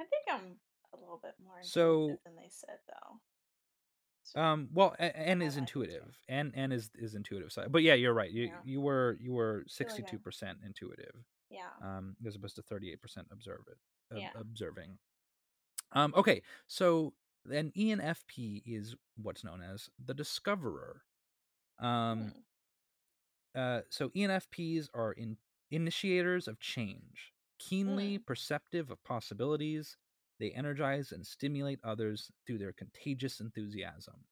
[0.00, 0.56] I think I'm
[0.92, 4.40] a little bit more so- than they said, though.
[4.40, 8.30] um well n is intuitive and n is is intuitive side but yeah you're right
[8.30, 8.60] you Yeah.
[8.64, 11.16] you were you were 62% intuitive
[11.50, 11.70] Yeah.
[11.82, 13.78] um, as opposed to 38% observant,
[14.12, 14.30] ob- Yeah.
[14.36, 14.98] observing.
[15.92, 17.12] Um, okay, so
[17.44, 21.02] then E ENFP is what's known as the discoverer.
[21.78, 22.34] Um,
[23.54, 23.58] Hmm.
[23.58, 25.38] uh, so ENFPs are in,
[25.70, 29.96] initiators of change, keenly perceptive of possibilities.
[30.40, 34.26] They energize and stimulate others through their contagious enthusiasm.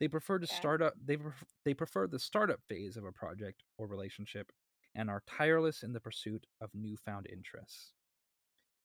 [0.00, 0.54] They prefer to Okay.
[0.56, 0.94] start up.
[1.02, 4.52] They pref- they prefer the startup phase of a project or relationship,
[4.94, 7.94] and are tireless in the pursuit of newfound interests.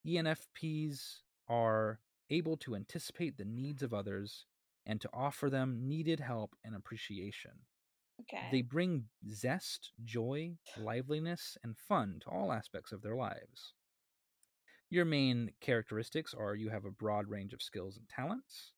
[0.06, 4.46] ENFPs are able to anticipate the needs of others
[4.86, 7.66] and to offer them needed help and appreciation.
[8.22, 8.52] Okay.
[8.52, 13.74] They bring zest, joy, liveliness, and fun to all aspects of their lives.
[14.90, 18.74] Your main characteristics are you have a broad range of skills and talents.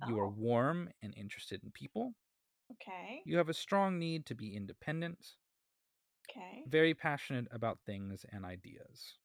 [0.00, 0.30] You are Oh.
[0.30, 2.16] warm and interested in people.
[2.72, 3.24] okay.
[3.24, 5.38] You have a strong need to be independent,
[6.28, 6.64] Okay.
[6.64, 9.18] very passionate about things and ideas.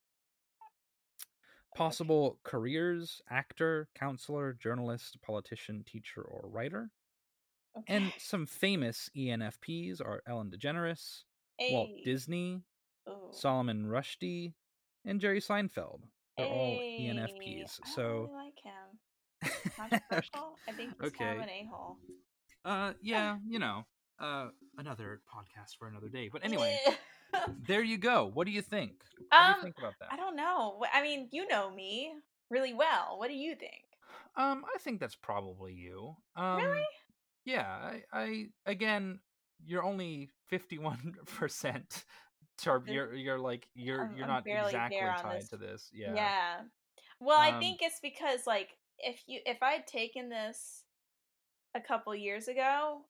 [1.71, 6.89] Uh, Possible careers actor, counselor, journalist, politician, teacher, or writer.
[7.77, 7.93] Okay.
[7.95, 11.23] And some famous ENFPs are Ellen DeGeneres,
[11.71, 12.63] Walt Disney,
[13.09, 13.13] Ooh.
[13.31, 14.53] Solomon Rushdie,
[15.05, 16.01] and Jerry Seinfeld.
[16.37, 17.79] They're all Hey, ENFPs.
[17.83, 19.71] I So, really like him.
[19.77, 20.59] Controversial.
[20.67, 21.61] I think he's kind of an Okay.
[21.65, 21.97] a hole.
[22.63, 23.85] uh, yeah, you know,
[24.19, 26.29] uh, another podcast for another day.
[26.31, 26.79] But anyway,
[27.33, 28.31] um, there you go.
[28.33, 28.93] What do you think?
[29.29, 30.09] What do you think about that?
[30.11, 30.83] I don't know.
[30.93, 32.13] I mean, you know me
[32.49, 33.15] really well.
[33.17, 33.83] What do you think?
[34.37, 36.15] Um, I think that's probably you.
[36.35, 36.83] Um, really?
[37.45, 39.19] Yeah, I, I again,
[39.65, 42.03] you're only fifty one percent.
[42.85, 45.49] You're you're like you're I'm- you're not exactly tied this.
[45.49, 45.89] to this.
[45.93, 46.13] Yeah.
[46.15, 46.61] Yeah.
[47.19, 50.83] Well, I Um, think it's because like if you if I had taken this
[51.75, 53.01] a couple years ago,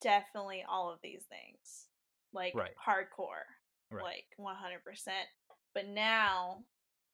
[0.00, 1.88] definitely all of these things.
[2.32, 2.72] Like Right.
[2.76, 3.44] hardcore.
[3.90, 4.02] Right.
[4.02, 5.26] Like 100%.
[5.74, 6.64] But now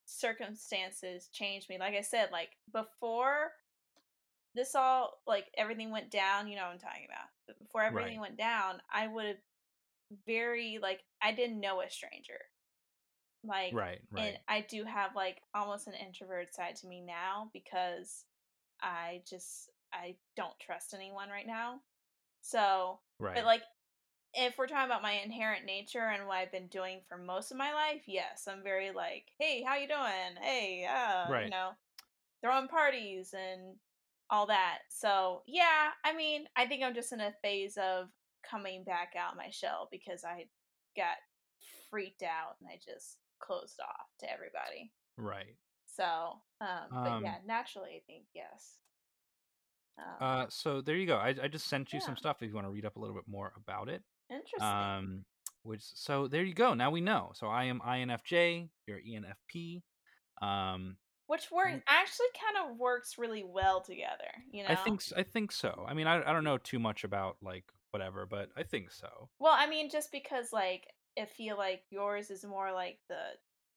[0.05, 1.79] circumstances changed me.
[1.79, 3.53] Like I said, like before
[4.59, 7.29] this all like everything went down, you know what I'm talking about.
[7.47, 8.21] But before everything Right.
[8.21, 9.38] went down, I would have
[10.27, 12.40] very like I didn't know a stranger.
[13.44, 14.01] Like right.
[14.11, 14.35] Right.
[14.35, 18.25] and I do have like almost an introvert side to me now because
[18.83, 21.83] I just I don't trust anyone right now.
[22.42, 23.37] So, right.
[23.37, 23.62] but like
[24.35, 27.59] if we're talking about my inherent nature and what I've been doing for most of
[27.59, 30.37] my life, yes, I'm very like, "Hey, how you doing?
[30.42, 31.73] Hey, uh, you know,
[32.42, 33.77] throwing parties and
[34.31, 38.09] all that." So, yeah, I mean, I think I'm just in a phase of
[38.49, 40.47] coming back out my shell because I
[40.97, 41.17] got
[41.91, 44.93] freaked out and I just closed off to everybody.
[45.17, 45.57] right.
[45.87, 48.77] So, um, but yeah, Um, naturally, I think yes.
[49.99, 51.17] Um, Uh, so there you go.
[51.17, 53.17] I, I just sent you some stuff if you want to read up a little
[53.17, 54.03] bit more about it.
[54.31, 54.62] interesting.
[54.62, 55.25] Um,
[55.64, 56.73] which so there you go.
[56.75, 57.33] Now we know.
[57.35, 58.69] So I am INFJ.
[58.87, 59.83] You're ENFP.
[60.41, 60.97] Um,
[61.29, 64.69] Which work actually kind of works really well together, you know.
[64.69, 65.85] I think I think so.
[65.88, 69.31] I mean, I I don't know too much about like whatever, but I think so.
[69.38, 70.88] Well, I mean, just because like
[71.19, 73.33] I feel like yours is more like the,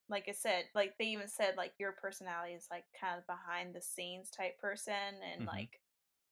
[0.10, 3.74] like I said, like they even said like your personality is like kind of behind
[3.76, 5.46] the scenes type person and Mhm.
[5.46, 5.82] like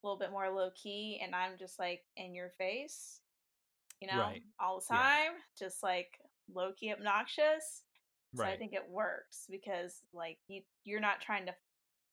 [0.04, 3.22] a little bit more low key, and I'm just like in your face,
[4.02, 4.44] you know, Right.
[4.60, 5.08] all the Yeah.
[5.08, 6.22] time, just like
[6.54, 7.86] low key obnoxious.
[8.34, 11.56] So I think it works because like you you're not trying to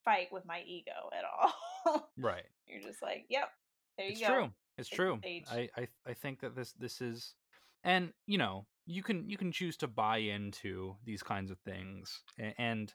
[0.04, 2.10] fight with my ego at all.
[2.16, 2.46] Right.
[2.66, 3.50] you're just like, yep,
[3.96, 4.26] there you It's go.
[4.26, 4.54] true.
[4.78, 5.22] It's Take true.
[5.48, 7.34] I, I I think that this this is,
[7.82, 12.22] and you know, you can you can choose to buy into these kinds of things,
[12.38, 12.94] and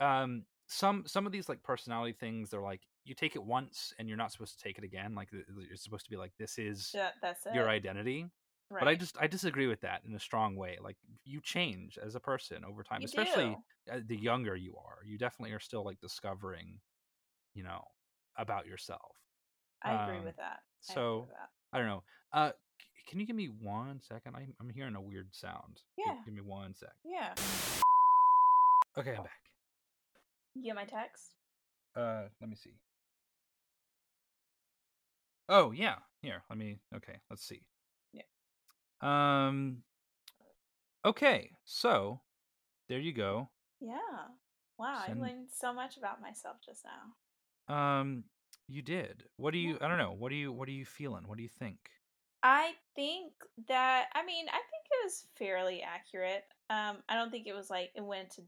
[0.00, 4.08] um, some some of these like personality things, they're like you take it once and
[4.08, 5.14] you're not supposed to take it again.
[5.14, 7.52] Like you're supposed to be like this is Yeah, that's it.
[7.52, 8.30] your identity.
[8.70, 8.80] Right.
[8.80, 10.78] But I just I disagree with that in a strong way.
[10.82, 13.92] Like you change as a person over time, You especially do.
[13.94, 15.04] uh, the younger you are.
[15.04, 16.80] You definitely are still like discovering,
[17.54, 17.84] you know,
[18.36, 19.16] about yourself.
[19.82, 20.60] I agree um, with that.
[20.88, 21.50] I so with that.
[21.72, 22.02] I don't know.
[22.32, 22.50] Uh,
[22.80, 24.34] c- can you give me one second?
[24.36, 25.80] I'm I'm hearing a weird sound.
[25.96, 26.14] Yeah.
[26.24, 26.90] Give, me one sec.
[27.04, 27.34] Yeah.
[28.98, 29.40] Okay, I'm back.
[30.54, 31.32] You get my text?
[31.94, 32.74] Uh, let me see.
[35.48, 36.42] Oh yeah, here.
[36.48, 36.78] Let me.
[36.94, 37.62] Okay, let's see.
[39.00, 39.82] Um.
[41.04, 42.20] Okay, so
[42.88, 43.50] there you go.
[43.80, 44.28] Yeah.
[44.78, 47.74] Wow, Send- I learned so much about myself just now.
[47.74, 48.24] Um,
[48.68, 49.24] you did.
[49.36, 49.78] What do you?
[49.80, 50.12] I don't know.
[50.12, 50.52] What do you?
[50.52, 51.26] What are you feeling?
[51.26, 51.78] What do you think?
[52.42, 53.32] I think
[53.68, 56.44] that I mean, I think it was fairly accurate.
[56.70, 58.42] Um, I don't think it was like it went to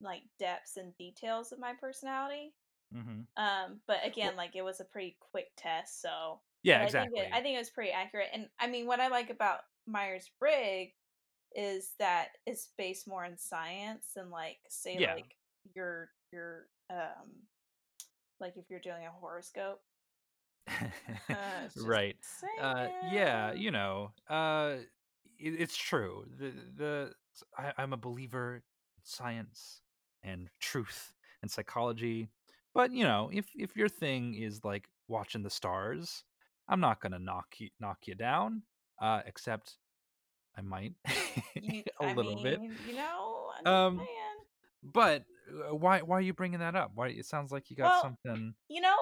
[0.00, 2.54] like depths and details of my personality.
[2.94, 3.22] Mm-hmm.
[3.42, 7.20] Um, but again, like it was a pretty quick test, so Yeah, exactly.
[7.20, 8.28] I think, it, I think it was pretty accurate.
[8.32, 10.92] And I mean, what I like about Myers Briggs
[11.54, 15.14] is that it's based more in science than like say Yeah.
[15.14, 15.36] like
[15.74, 17.30] your your um
[18.40, 19.80] like if you're doing a horoscope.
[21.32, 22.16] Uh, right.
[22.60, 24.76] Uh, yeah, you know, uh,
[25.38, 26.24] it, it's true.
[26.38, 27.12] The the
[27.56, 28.62] I, I'm a believer in
[29.04, 29.80] science
[30.22, 32.28] and truth and psychology,
[32.74, 36.24] but you know, if if your thing is like watching the stars,
[36.68, 38.62] I'm not gonna knock you knock you down.
[39.00, 39.76] Uh, except
[40.56, 40.94] I might
[41.56, 42.60] You, a I little bit.
[42.86, 44.44] You know, Um, saying.
[44.82, 45.24] But
[45.70, 46.92] uh, why why are you bringing that up?
[46.94, 48.54] Why it sounds like you got Well, something.
[48.68, 48.96] you know,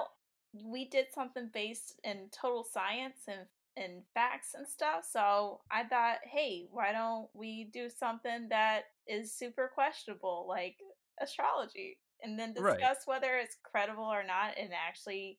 [0.64, 5.06] we did something based in total science and and facts and stuff.
[5.10, 10.76] So I thought, hey, why don't we do something that is super questionable, like
[11.20, 12.78] astrology, and then Right.
[12.78, 15.38] discuss whether it's credible or not, and actually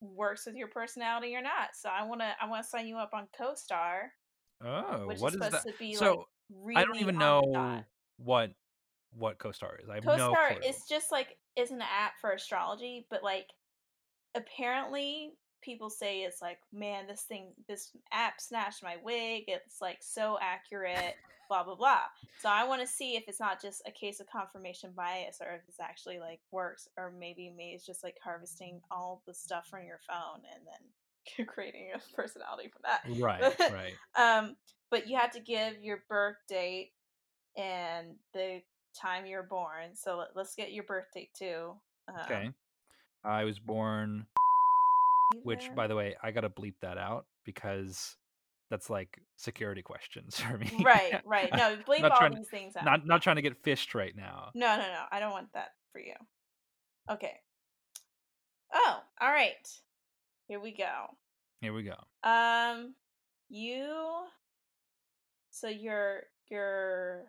[0.00, 1.70] works with your personality or not.
[1.74, 4.08] So I wanna I wanna sign you up on CoStar,
[4.64, 5.62] Oh, which what is is that?
[5.64, 6.18] to So like
[6.50, 7.82] really I don't even know
[8.18, 8.50] what
[9.12, 9.88] what CoStar is.
[9.88, 10.68] I have no CoStar clue.
[10.68, 13.48] is just like is an app for astrology, but like
[14.34, 15.32] apparently
[15.62, 19.44] people say it's like, man, this thing, this app snatched my wig.
[19.48, 21.14] It's like so accurate,
[21.48, 22.02] blah blah blah.
[22.40, 25.54] So I want to see if it's not just a case of confirmation bias, or
[25.54, 29.66] if it's actually like works, or maybe maybe is just like harvesting all the stuff
[29.68, 33.20] from your phone and then creating a personality from that.
[33.20, 33.94] Right, right.
[34.16, 34.56] Um,
[34.90, 36.92] but you have to give your birth date
[37.56, 38.62] and the
[39.00, 39.94] time you're born.
[39.94, 41.74] So let, let's get your birth date too.
[42.08, 42.50] Um, Okay.
[43.24, 44.26] I was born,
[45.42, 48.16] which, by the way, I gotta bleep that out because
[48.70, 50.70] that's like security questions for me.
[50.84, 51.50] right, right.
[51.52, 52.84] No, bleep all trying these things out.
[52.84, 54.50] not not trying to get phished right now.
[54.54, 55.02] No, no, no.
[55.10, 56.14] I don't want that for you.
[57.10, 57.34] Okay.
[58.72, 59.54] Oh, all right.
[60.46, 61.06] Here we go.
[61.60, 61.96] Here we go.
[62.28, 62.94] Um,
[63.48, 63.94] you.
[65.50, 67.24] So you're you're.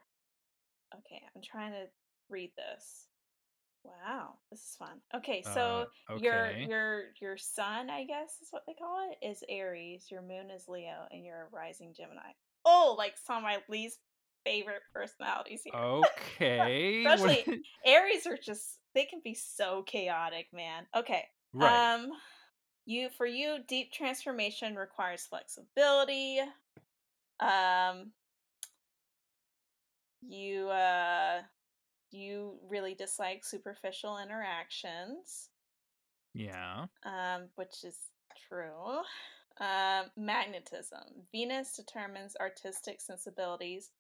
[0.93, 1.85] Okay, I'm trying to
[2.29, 3.05] read this.
[3.89, 5.01] Wow, this is fun.
[5.15, 6.65] Okay, so Uh, your okay.
[6.67, 10.09] your your sun, I guess is what they call it, is Aries.
[10.11, 12.31] Your moon is Leo, and you're a rising Gemini.
[12.65, 13.99] Oh, like some of my least
[14.45, 15.73] favorite personalities here.
[16.41, 17.05] Okay.
[17.05, 20.85] Especially Aries are just they can be so chaotic, man.
[20.95, 21.25] Okay.
[21.53, 21.91] right.
[21.93, 22.11] Um
[22.85, 26.39] you for you deep transformation requires flexibility.
[27.39, 28.11] Um
[30.27, 31.41] you uh
[32.11, 35.49] you really dislike superficial interactions,
[36.33, 36.85] yeah.
[37.05, 37.97] um which is
[38.49, 39.01] true.
[39.59, 41.25] Um magnetism.
[41.31, 43.91] Venus determines artistic sensibilities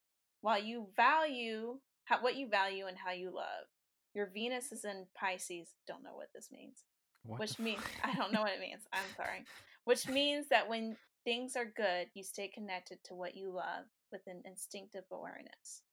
[0.41, 3.67] while you value how, what you value and how you love.
[4.15, 5.69] Your Venus is in Pisces.
[5.87, 6.83] Don't know what this means.
[7.23, 8.81] What which means I don't know what it means.
[8.91, 9.45] I'm sorry.
[9.85, 14.21] Which means that when things are good, you stay connected to what you love with
[14.27, 15.83] an instinctive awareness.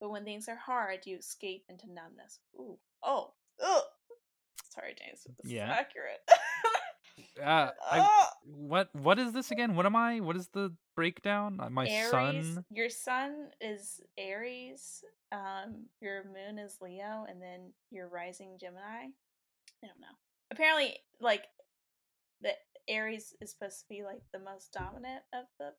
[0.00, 2.40] But when things are hard, you escape into numbness.
[2.56, 2.78] Ooh.
[3.02, 3.32] Oh.
[3.64, 3.82] Ugh.
[4.70, 5.24] Sorry, James.
[5.42, 5.72] This Yeah.
[5.72, 6.20] is accurate.
[7.40, 9.76] Uh, I, what what is this again?
[9.76, 10.18] What am I?
[10.20, 11.58] What is the breakdown?
[11.60, 12.10] Uh, My Aries.
[12.10, 12.64] sun.
[12.70, 15.04] Your sun is Aries.
[15.30, 19.06] Um, your moon is Leo, and then your rising Gemini.
[19.82, 20.16] I don't know.
[20.50, 21.44] Apparently, like
[22.40, 22.50] the
[22.88, 25.72] Aries is supposed to be like the most dominant of the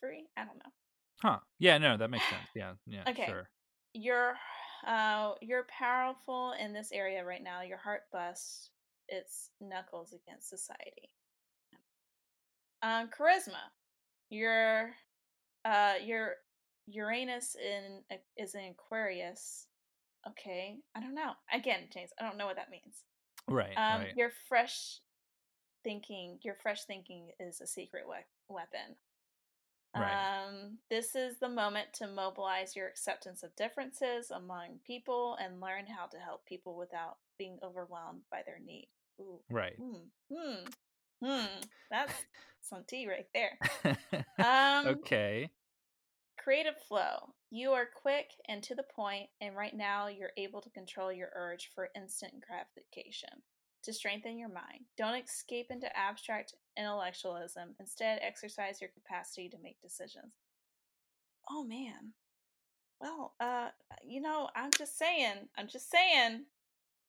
[0.00, 0.26] three.
[0.36, 0.72] I don't know.
[1.22, 1.38] Huh.
[1.58, 1.78] Yeah.
[1.78, 2.42] No, that makes sense.
[2.54, 2.72] Yeah.
[2.86, 3.04] Yeah.
[3.08, 3.26] Okay.
[3.26, 3.48] Sure.
[3.92, 4.34] You're
[4.86, 7.62] uh you're powerful in this area right now.
[7.62, 8.70] Your heart busts
[9.08, 11.10] its knuckles against society.
[12.82, 13.60] Um, charisma.
[14.30, 14.92] Your
[15.64, 16.36] uh your
[16.86, 18.02] Uranus in
[18.36, 19.66] is in Aquarius.
[20.28, 21.32] Okay, I don't know.
[21.52, 23.04] Again, James, I don't know what that means.
[23.48, 23.72] Right.
[23.76, 24.16] Um, right.
[24.16, 25.00] your fresh
[25.82, 28.96] thinking, your fresh thinking is a secret we- weapon.
[29.94, 30.46] Right.
[30.46, 35.86] Um, this is the moment to mobilize your acceptance of differences among people and learn
[35.86, 38.88] how to help people without being overwhelmed by their need.
[39.20, 39.76] Ooh, Right.
[39.76, 40.64] hmm, hmm,
[41.24, 41.60] hmm.
[41.90, 42.12] That's
[42.62, 43.58] some tea right there.
[44.38, 45.50] Um, okay.
[46.42, 47.34] Creative flow.
[47.50, 51.28] You are quick and to the point, and right now you're able to control your
[51.34, 53.42] urge for instant gratification
[53.84, 54.84] to strengthen your mind.
[54.96, 57.74] Don't escape into abstract intellectualism.
[57.80, 60.34] Instead, exercise your capacity to make decisions.
[61.48, 62.12] Oh man.
[63.00, 63.68] Well, uh,
[64.06, 65.48] you know, I'm just saying.
[65.56, 66.44] I'm just saying.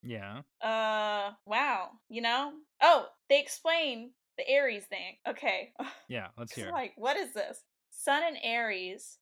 [0.04, 0.42] Yeah.
[0.62, 1.90] Uh, wow.
[2.10, 2.54] You know?
[2.82, 5.18] Oh, they explain the Aries thing.
[5.28, 5.74] Okay.
[6.08, 6.28] Yeah.
[6.38, 6.72] Let's hear.
[6.72, 7.64] like, what is this?
[7.92, 9.18] Sun and Aries.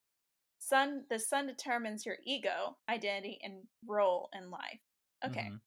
[0.57, 4.79] Sun the sun determines your ego, identity, and role in life.
[5.25, 5.49] Okay.
[5.51, 5.59] Mhm.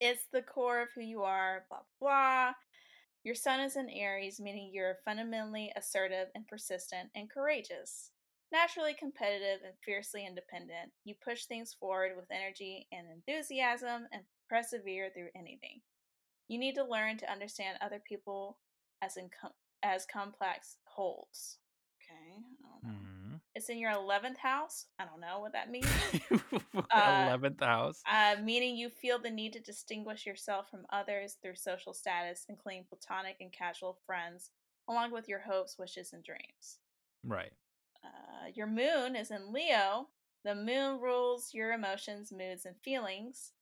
[0.00, 2.52] It's the core of who you are, blah blah.
[3.24, 8.12] Your sun is in Aries, meaning you're fundamentally assertive and persistent and courageous.
[8.52, 15.10] Naturally competitive and fiercely independent, you push things forward with energy and enthusiasm and persevere
[15.10, 15.80] through anything.
[16.48, 18.58] You need to learn to understand other people
[19.02, 19.30] as in
[19.82, 21.58] as complex wholes.
[22.00, 22.90] Okay, I don't know.
[22.90, 23.40] Mhm.
[23.56, 24.84] It's in your eleventh house.
[24.98, 25.86] I don't know what that means.
[26.94, 28.02] Uh, Eleventh house.
[28.10, 32.84] uh, meaning you feel the need to distinguish yourself from others through social status, including
[32.88, 34.50] platonic and casual friends,
[34.88, 36.78] along with your hopes, wishes, and dreams.
[37.24, 37.52] Right.
[38.04, 40.08] Uh, your moon is in Leo.
[40.44, 43.52] The moon rules your emotions, moods, and feelings.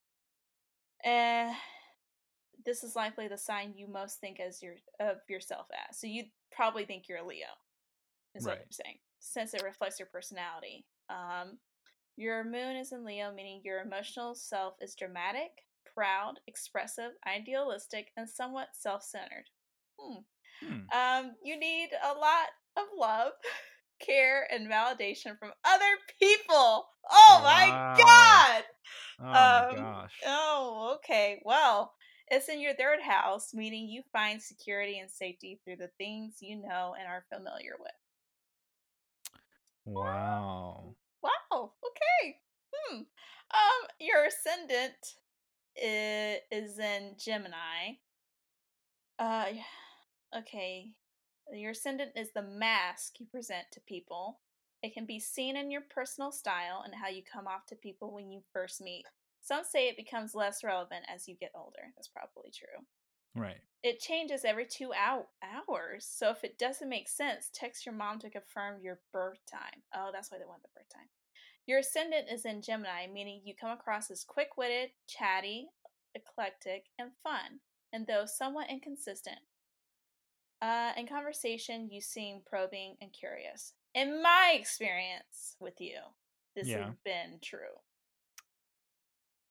[1.04, 1.52] Uh,
[2.66, 5.98] this is likely the sign you most think as your of yourself as.
[5.98, 7.46] So you probably think you're a Leo,
[8.34, 8.60] is what Right.
[8.60, 10.84] I'm saying, since it reflects your personality.
[11.08, 11.58] Um,
[12.16, 15.50] your moon is in Leo, meaning your emotional self is dramatic,
[15.94, 19.46] proud, expressive, idealistic, and somewhat self-centered.
[19.98, 20.20] Hmm.
[20.62, 20.96] Hmm.
[20.96, 23.32] Um, you need a lot of love,
[24.00, 26.86] care, and validation from other people.
[27.10, 28.64] Oh my god!
[29.20, 30.20] Oh my um, gosh.
[30.26, 31.40] Oh, okay.
[31.44, 31.92] Well,
[32.28, 36.56] it's in your third house, meaning you find security and safety through the things you
[36.56, 37.92] know and are familiar with.
[39.84, 40.94] Wow.
[41.22, 41.72] Wow.
[41.84, 42.38] Okay.
[42.72, 42.96] Hmm.
[42.96, 44.94] Um, your ascendant
[45.76, 47.98] is, in Gemini.
[49.18, 49.46] Uh,
[50.36, 50.90] okay.
[51.52, 54.40] Your ascendant is the mask you present to people.
[54.82, 58.12] It can be seen in your personal style and how you come off to people
[58.12, 59.04] when you first meet.
[59.40, 61.92] Some say it becomes less relevant as you get older.
[61.96, 62.84] That's probably true.
[63.34, 63.60] Right.
[63.82, 66.06] It changes every two hou- hours.
[66.06, 69.82] So if it doesn't make sense, text your mom to confirm your birth time.
[69.94, 71.08] Oh, that's why they want the birth time.
[71.66, 75.68] Your ascendant is in Gemini, meaning you come across as quick witted, chatty,
[76.14, 77.60] eclectic, and fun,
[77.92, 79.38] and though somewhat inconsistent.
[80.62, 83.74] Uh, in conversation, you seem probing and curious.
[83.94, 85.98] In my experience with you,
[86.54, 86.86] this Yeah.
[86.86, 87.80] has been true.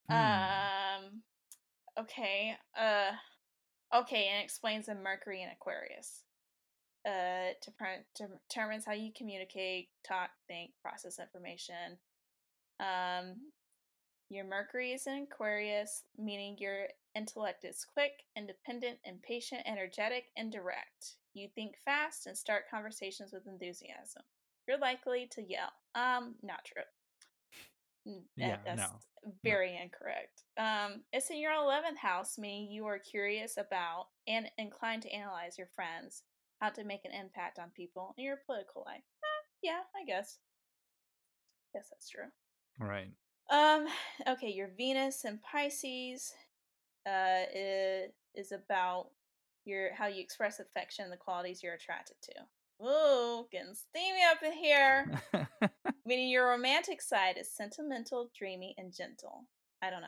[0.09, 0.15] Hmm.
[0.15, 1.23] Um,
[1.99, 2.57] okay.
[2.75, 3.11] Uh,
[3.93, 6.23] okay, and explains the Mercury in Aquarius.
[7.05, 7.51] Uh,
[8.15, 11.97] to determines how you communicate, talk, think, process information.
[12.79, 13.35] Um,
[14.29, 21.17] your Mercury is in Aquarius, meaning your intellect is quick, independent, impatient, energetic, and direct.
[21.33, 24.23] You think fast and start conversations with enthusiasm.
[24.67, 25.73] You're likely to yell.
[25.93, 26.83] Um, not true.
[28.35, 28.99] Yeah, that's no.
[29.43, 30.43] very incorrect.
[30.57, 35.57] Um, it's in your 11th house, meaning you are curious about and inclined to analyze
[35.57, 36.23] your friends,
[36.59, 39.03] how to make an impact on people in your political life.
[39.23, 40.39] Eh, yeah, I guess.
[41.73, 42.25] Yes, that's true.
[42.79, 43.11] Right.
[43.49, 43.87] Um,
[44.27, 46.33] okay, your Venus and Pisces
[47.05, 49.07] uh is, is about
[49.65, 52.33] your how you express affection, the qualities you're attracted to.
[52.83, 55.11] Ooh, getting steamy up in here.
[56.05, 59.45] Meaning your romantic side is sentimental, dreamy, and gentle.
[59.81, 60.07] I don't know.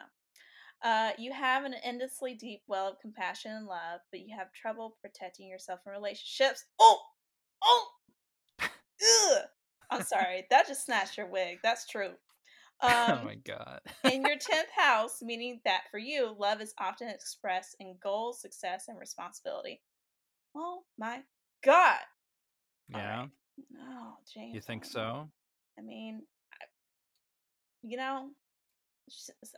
[0.83, 4.97] Uh, you have an endlessly deep well of compassion and love, but you have trouble
[5.01, 6.65] protecting yourself in relationships.
[6.79, 6.99] Oh,
[7.63, 7.87] oh,
[8.61, 9.41] ugh.
[9.89, 11.59] I'm sorry, that just snatched your wig.
[11.63, 12.11] That's true.
[12.81, 13.79] oh Um, my god.
[14.03, 18.85] in your 10th house, meaning that for you, love is often expressed in goals, success,
[18.89, 19.81] and responsibility.
[20.55, 21.21] Oh my
[21.63, 21.99] god.
[22.89, 23.19] Yeah.
[23.21, 23.29] right.
[23.81, 24.53] Oh, James.
[24.53, 25.29] You think I so?
[25.77, 26.23] I mean,
[26.53, 26.65] I,
[27.81, 28.29] you know,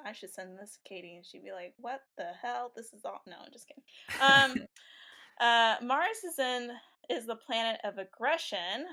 [0.06, 2.72] I should send this to Katie and she'd be like, what the hell?
[2.76, 3.22] This is all.
[3.28, 3.84] No, I'm just kidding.
[4.22, 4.68] Um,
[5.42, 6.72] uh, Mars is in,
[7.10, 8.86] is the planet of aggression,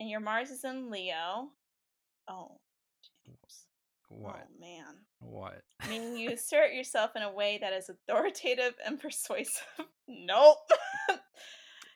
[0.00, 1.48] and your Mars is in Leo.
[2.28, 2.58] Oh,
[3.24, 3.66] James.
[4.08, 4.46] what?
[4.46, 4.96] Oh, man.
[5.20, 5.62] What?
[5.88, 9.62] Meaning you assert yourself in a way that is authoritative and persuasive.
[10.08, 10.58] nope.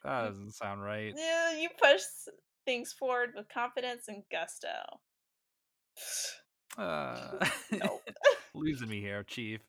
[0.04, 1.14] That doesn't sound right.
[1.16, 2.02] Yeah, you push
[2.64, 4.68] things forward with confidence and gusto.
[6.76, 8.02] Uh, Nope.
[8.54, 9.60] losing me here, Chief.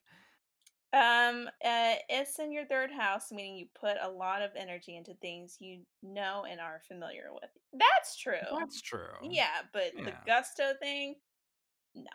[0.92, 5.14] Um, uh, it's in your third house, meaning you put a lot of energy into
[5.14, 7.50] things you know and are familiar with.
[7.72, 8.58] That's true.
[8.58, 9.06] That's true.
[9.22, 11.14] Yeah, but the gusto thing,
[11.94, 12.10] no.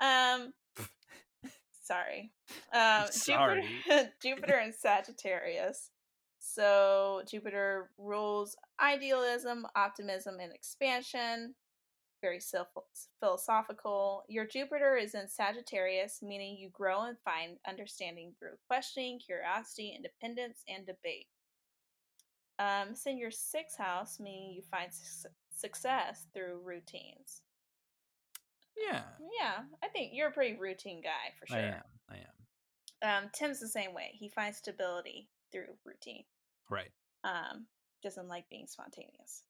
[0.00, 0.54] Um,
[1.84, 2.32] sorry.
[2.72, 3.62] Um, Sorry.
[3.84, 5.90] Jupiter, Jupiter and Sagittarius.
[6.58, 11.54] So Jupiter rules idealism, optimism, and expansion.
[12.20, 12.66] Very self-
[13.20, 14.24] philosophical.
[14.28, 20.64] Your Jupiter is in Sagittarius, meaning you grow and find understanding through questioning, curiosity, independence,
[20.68, 21.28] and debate.
[22.58, 27.42] Um, it's in your sixth house, meaning you find su- success through routines.
[28.76, 29.02] Yeah.
[29.40, 31.56] Yeah, I think you're a pretty routine guy for sure.
[31.56, 31.82] I am.
[32.10, 32.16] I
[33.10, 33.24] am.
[33.24, 34.10] Um, Tim's the same way.
[34.14, 36.24] He finds stability through routine.
[36.68, 36.90] Right.
[37.24, 37.66] Um,
[38.02, 39.44] doesn't like being spontaneous.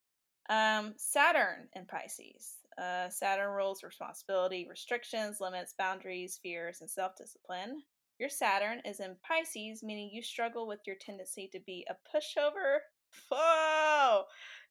[0.48, 2.56] Um, Saturn in Pisces.
[2.78, 7.82] Uh, Saturn rules responsibility, restrictions, limits, boundaries, fears, and self discipline.
[8.18, 12.78] Your Saturn is in Pisces, meaning you struggle with your tendency to be a pushover,
[13.30, 14.24] whoa,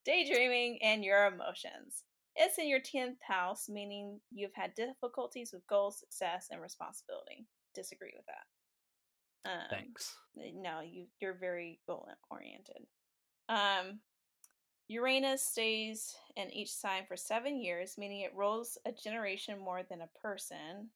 [0.05, 2.03] daydreaming, and your emotions.
[2.35, 7.47] It's in your 10th house, meaning you've had difficulties with goals, success, and responsibility.
[7.73, 8.45] Disagree with that.
[9.47, 10.15] Um, Thanks.
[10.35, 12.85] no, you you're very goal oriented.
[13.49, 13.99] Um,
[14.89, 20.01] Uranus stays in each sign for seven years, meaning it rules a generation more than
[20.01, 20.89] a person.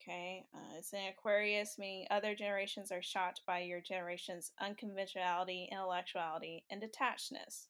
[0.00, 6.64] Okay, uh, it's in Aquarius, meaning other generations are shocked by your generation's unconventionality, intellectuality,
[6.70, 7.66] and detachedness.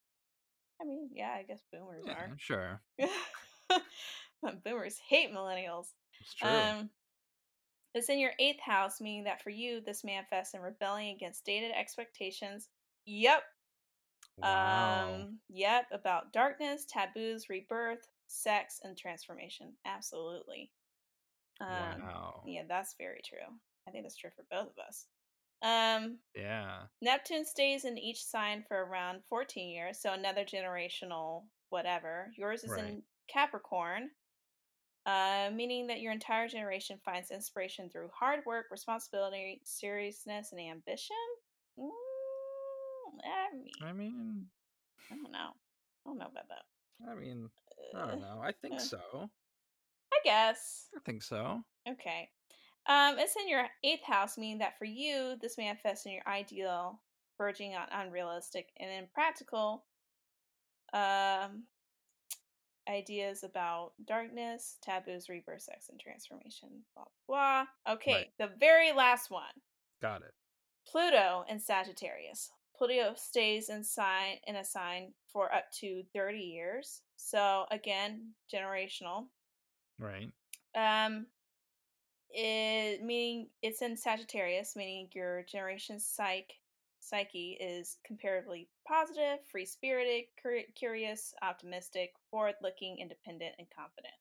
[0.80, 2.36] I mean, yeah, I guess boomers Yeah, are.
[2.38, 2.80] sure.
[4.64, 5.86] boomers hate millennials.
[6.20, 6.48] It's true.
[6.48, 6.90] Um,
[7.98, 11.72] it's in your eighth house, meaning that for you, this manifests in rebelling against dated
[11.72, 12.68] expectations.
[13.06, 13.42] Yep.
[14.38, 15.14] wow.
[15.14, 15.86] Um, yep.
[15.92, 19.72] About darkness, taboos, rebirth, sex, and transformation.
[19.84, 20.70] Absolutely.
[21.60, 22.42] Um, wow.
[22.46, 23.38] Yeah, that's very true.
[23.86, 25.06] I think that's true for both of us.
[25.62, 26.82] Um, Yeah.
[27.00, 32.30] Neptune stays in each sign for around 14 years, so another generational whatever.
[32.36, 32.84] Yours is Right.
[32.84, 34.10] in Capricorn,
[35.08, 41.16] uh, meaning that your entire generation finds inspiration through hard work, responsibility, seriousness, and ambition.
[41.78, 41.88] Mm,
[43.24, 44.46] I mean, I mean,
[45.10, 45.38] I don't know.
[46.04, 47.10] I don't know about that.
[47.10, 47.48] I mean,
[47.96, 48.40] I don't know.
[48.42, 48.78] I think uh.
[48.78, 48.98] so.
[50.12, 50.88] I guess.
[50.94, 51.62] I think so.
[51.88, 52.28] Okay.
[52.86, 57.00] Um, it's in your eighth house, meaning that for you, this manifests in your ideal,
[57.38, 59.84] verging on unrealistic and impractical
[60.92, 61.64] um,
[62.88, 66.68] ideas about darkness, taboos, rebirth, sex, and transformation.
[66.94, 67.66] Blah blah.
[67.94, 68.32] Okay, Right.
[68.38, 69.44] the very last one.
[70.00, 70.34] Got it.
[70.86, 72.50] Pluto and Sagittarius.
[72.76, 77.02] Pluto stays in sign in a sign for up to 30 years.
[77.16, 79.26] So again, generational.
[79.98, 80.30] Right.
[80.74, 81.26] Um
[82.30, 86.54] it meaning it's in Sagittarius, meaning your generation's psyche
[87.08, 94.14] psyche is comparatively positive, free-spirited, cur- curious, optimistic, forward-looking, independent, and confident.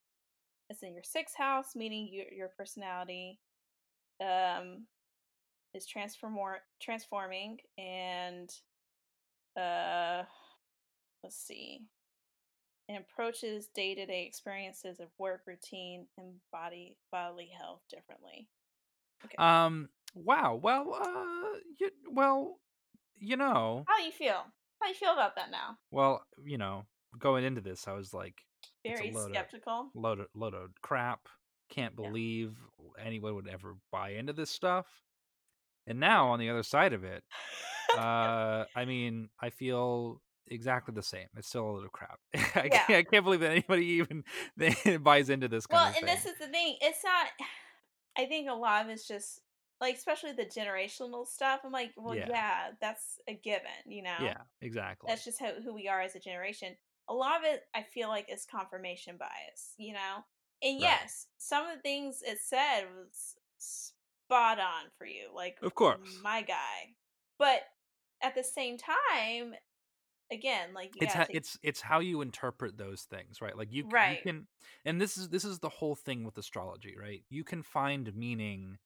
[0.70, 3.40] It's in your sixth house, meaning your your personality
[4.22, 4.86] um
[5.74, 6.36] is transform
[6.82, 8.50] transforming and
[9.60, 10.24] uh
[11.24, 11.82] let's see
[12.90, 18.48] and approaches day-to-day experiences of work routine and body bodily health differently
[19.26, 19.36] okay.
[19.38, 22.58] um wow well uh you, well
[23.20, 24.44] you know how you feel
[24.82, 26.86] how you feel about that now well you know
[27.20, 28.36] going into this i was like
[28.86, 31.28] very skeptical of, load of, load of crap
[31.70, 33.06] can't believe yeah.
[33.06, 34.86] anyone would ever buy into this stuff
[35.88, 37.24] and now on the other side of it,
[37.98, 41.28] uh, I mean, I feel exactly the same.
[41.38, 42.20] It's still a little crap.
[42.36, 42.86] I, yeah.
[42.86, 44.24] can't, I can't believe that anybody even
[45.04, 45.66] buys into this.
[45.72, 46.06] well, and thing.
[46.06, 46.78] this is the thing.
[46.82, 47.28] It's not.
[48.20, 49.42] I think a lot of it's just
[49.80, 51.62] like, especially the generational stuff.
[51.64, 53.62] I'm like, well, yeah, yeah that's a given.
[53.86, 54.16] You know.
[54.22, 55.08] Yeah, exactly.
[55.08, 56.76] That's just how, who we are as a generation.
[57.10, 59.74] A lot of it, I feel like, is confirmation bias.
[59.78, 60.24] You know.
[60.64, 61.26] And yes, right.
[61.38, 65.30] some of the things it said was spot on for you.
[65.34, 66.96] Like, of course, my guy.
[67.38, 67.62] But
[68.24, 69.54] at the same time,
[70.32, 73.56] again, like it's ha- it's it's how you interpret those things, right?
[73.56, 74.18] Like you, right.
[74.18, 74.48] you can,
[74.86, 77.24] and this is this is the whole thing with astrology, right?
[77.30, 78.80] You can find meaning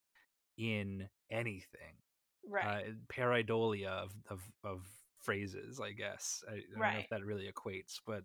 [0.58, 1.96] in anything,
[2.48, 2.86] right?
[2.88, 4.82] Uh, pareidolia of, of of
[5.22, 6.44] phrases, I guess.
[6.50, 6.94] I, I don't right.
[6.94, 8.24] know if that really equates, but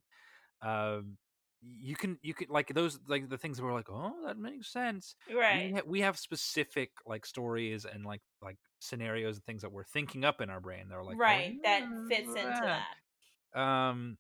[0.66, 1.16] um
[1.62, 4.72] you can you can like those like the things that were like oh that makes
[4.72, 9.62] sense right we, ha- we, have specific like stories and like like scenarios and things
[9.62, 12.46] that we're thinking up in our brain that are like right oh, that fits that.
[12.46, 12.78] into
[13.54, 14.16] that um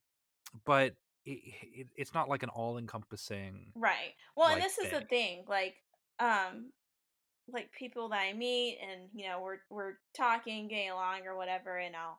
[0.64, 0.94] but
[1.24, 5.00] it, it, it's not like an all-encompassing right well like, and this is thing.
[5.00, 5.74] the thing like
[6.18, 6.70] um
[7.52, 11.78] like people that i meet and you know we're we're talking getting along or whatever
[11.78, 12.18] and i'll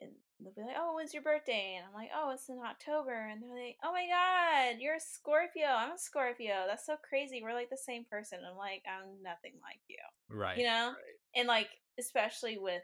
[0.00, 3.12] and they'll be like, "Oh, when's your birthday?" And I'm like, "Oh, it's in October."
[3.12, 5.66] And they're like, "Oh my god, you're a Scorpio.
[5.66, 6.64] I'm a Scorpio.
[6.66, 7.40] That's so crazy.
[7.42, 10.58] We're like the same person." I'm like, "I'm nothing like you." Right.
[10.58, 10.88] You know?
[10.88, 11.18] Right.
[11.36, 11.68] And like
[11.98, 12.82] especially with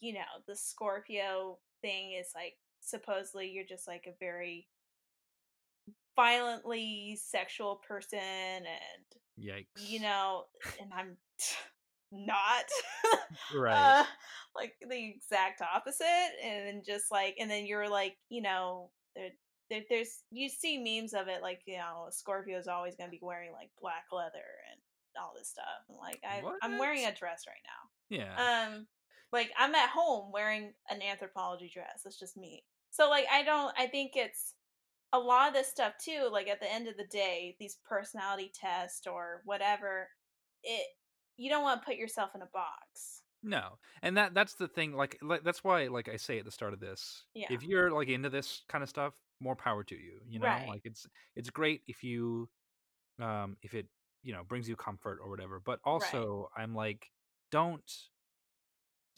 [0.00, 4.68] you know, the Scorpio thing is like supposedly you're just like a very
[6.16, 9.88] violently sexual person and yikes.
[9.88, 10.44] You know,
[10.80, 11.16] and I'm
[12.12, 12.64] not.
[13.54, 14.00] Right.
[14.00, 14.04] Uh,
[14.54, 19.30] like the exact opposite and just like and then you're like you know there,
[19.70, 23.12] there, there's you see memes of it like you know scorpio is always going to
[23.12, 24.80] be wearing like black leather and
[25.20, 28.16] all this stuff and like I, i'm wearing a dress right now.
[28.36, 28.66] Yeah.
[28.66, 28.86] Um
[29.32, 32.64] like i'm at home wearing an Anthropologie dress it's just me.
[32.90, 34.54] So like i don't i think it's
[35.16, 38.50] a lot of this stuff too like at the end of the day these personality
[38.54, 40.08] tests or whatever
[40.62, 40.86] it
[41.36, 43.22] you don't want to put yourself in a box.
[43.42, 44.94] No, and that that's the thing.
[44.94, 47.46] Like, like that's why, like I say at the start of this, yeah.
[47.50, 50.20] if you're like into this kind of stuff, more power to you.
[50.28, 50.68] You know, right.
[50.68, 51.06] like it's
[51.36, 52.48] it's great if you,
[53.20, 53.86] um, if it
[54.22, 55.60] you know brings you comfort or whatever.
[55.64, 56.62] But also, right.
[56.62, 57.10] I'm like,
[57.52, 57.82] don't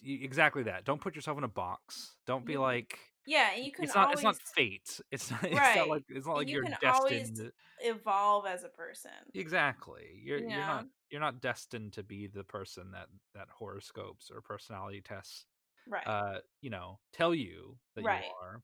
[0.04, 0.84] exactly that.
[0.84, 2.16] Don't put yourself in a box.
[2.26, 3.84] Don't be like, yeah, and you can.
[3.84, 4.04] It's not.
[4.06, 5.00] Always, it's not fate.
[5.12, 5.44] It's not.
[5.44, 5.76] It's right.
[5.76, 6.02] not like.
[6.08, 6.94] It's not like you are can destined.
[6.94, 7.42] Always
[7.80, 9.10] evolve as a person.
[9.34, 10.20] Exactly.
[10.22, 15.02] You're you're not you're not destined to be the person that that horoscopes or personality
[15.02, 15.44] tests.
[15.86, 16.06] Right.
[16.06, 18.24] Uh, you know, tell you that right.
[18.24, 18.62] you are.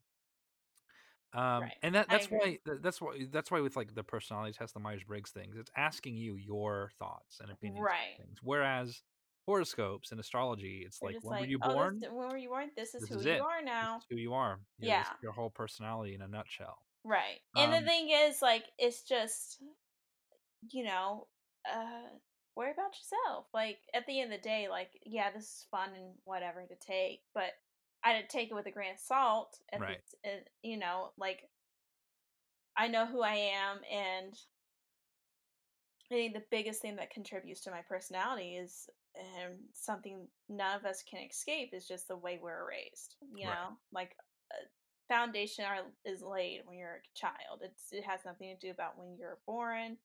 [1.34, 1.72] Um, right.
[1.82, 5.02] and that that's why that's why that's why with like the personality test, the Myers
[5.04, 7.84] Briggs things, it's asking you your thoughts and opinions.
[7.84, 8.16] Right.
[8.16, 8.38] things.
[8.42, 9.02] Whereas
[9.46, 11.98] horoscopes and astrology, it's They're like when like, were you oh, born?
[12.00, 12.70] This, when were you born?
[12.76, 13.40] This is this who is you it.
[13.40, 14.00] are now.
[14.10, 14.60] who you are.
[14.78, 15.00] You yeah.
[15.00, 16.78] Know, your whole personality in a nutshell.
[17.04, 17.40] Right.
[17.54, 19.62] And um, the thing is, like, it's just,
[20.72, 21.26] you know,
[21.70, 22.08] uh,
[22.56, 23.46] worry about yourself.
[23.52, 26.86] Like, at the end of the day, like, yeah, this is fun and whatever to
[26.86, 27.50] take, but
[28.02, 29.58] I didn't take it with a grain of salt.
[29.72, 29.98] And, right.
[30.24, 31.40] and you know, like,
[32.76, 34.34] I know who I am, and
[36.10, 40.84] I think the biggest thing that contributes to my personality is and something none of
[40.84, 43.16] us can escape is just the way we're raised.
[43.34, 43.54] You right.
[43.54, 44.16] know, like
[44.52, 44.64] uh,
[45.08, 47.60] foundation are, is laid when you're a child.
[47.62, 49.96] It's it has nothing to do about when you're born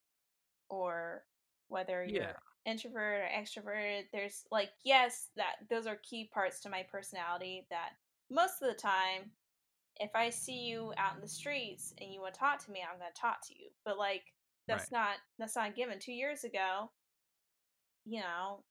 [0.70, 1.24] or
[1.68, 2.32] whether you're yeah.
[2.66, 4.03] introvert or extroverted.
[4.12, 7.89] There's like yes, that those are key parts to my personality that
[8.30, 9.32] most of the time
[9.99, 12.80] if I see you out in the streets and you want to talk to me,
[12.82, 13.70] I'm going to talk to you.
[13.84, 14.24] But like
[14.68, 14.99] that's right.
[14.99, 15.99] not that's not given.
[15.99, 16.89] 2 years ago,
[18.05, 18.64] you know,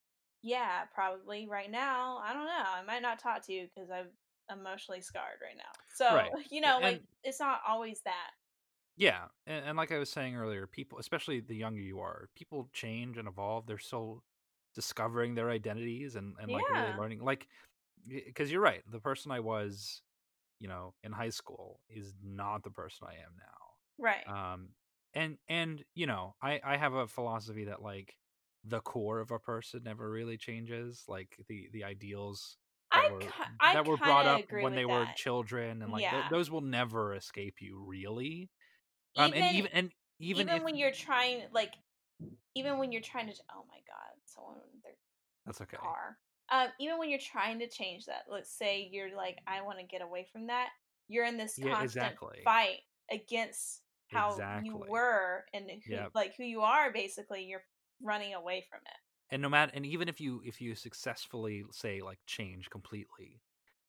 [0.42, 2.18] Yeah, probably right now.
[2.18, 2.64] I don't know.
[2.66, 4.10] I might not talk to you because I'm
[4.50, 5.72] emotionally scarred right now.
[5.94, 6.36] So Right.
[6.50, 8.30] you know, And like it's not always that.
[8.96, 12.68] yeah, and, and like I was saying earlier, people, especially the younger you are, people
[12.72, 13.66] change and evolve.
[13.66, 14.24] They're still
[14.74, 17.20] discovering their identities and and like really learning.
[17.20, 17.48] Like,
[18.08, 20.02] because you're right, the person I was,
[20.60, 23.74] you know, in high school is not the person I am now.
[23.98, 24.28] Right.
[24.32, 24.70] um
[25.14, 28.16] and and you know i i have a philosophy that like
[28.68, 32.58] the core of a person never really changes like the the ideals
[32.94, 36.26] that I were I that were brought up when they were children and like th-
[36.28, 38.50] those will never escape you really
[39.16, 41.74] um even and even and even, even if when you're trying like
[42.54, 44.94] even when you're trying to oh my god, someone their
[45.44, 46.18] that's okay car.
[46.50, 49.84] Um, even when you're trying to change that, let's say you're like, I want to
[49.86, 50.70] get away from that.
[51.08, 52.44] You're in this Yeah, constant exactly.
[52.44, 56.12] fight against how you were and who, Yep.
[56.14, 56.92] like who you are.
[56.92, 57.64] Basically, you're
[58.00, 58.96] running away from it.
[59.30, 63.40] and no matter and even if you if you successfully say like change completely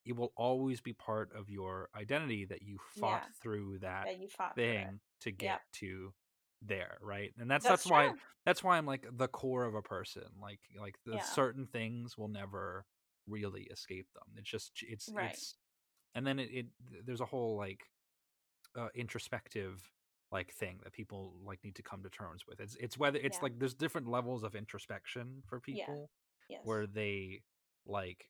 [0.05, 3.29] it will always be part of your identity that you fought Yeah.
[3.41, 5.61] through that That you fought thing to get Yep.
[5.73, 6.13] to
[6.61, 8.13] there right and that's That's that's, why
[8.45, 11.21] that's why i'm like the core of a person like like the Yeah.
[11.21, 12.85] certain things will never
[13.27, 15.39] really escape them it's just it's Right.
[15.39, 15.55] it's
[16.15, 16.67] and then it, it
[17.05, 17.85] there's a whole like
[18.75, 19.83] uh, introspective
[20.31, 23.37] like thing that people like need to come to terms with it's it's whether it's
[23.37, 23.43] Yeah.
[23.43, 25.85] like there's different levels of introspection for Yeah.
[25.85, 26.09] people
[26.49, 26.61] Yes.
[26.63, 27.41] where they
[27.85, 28.29] like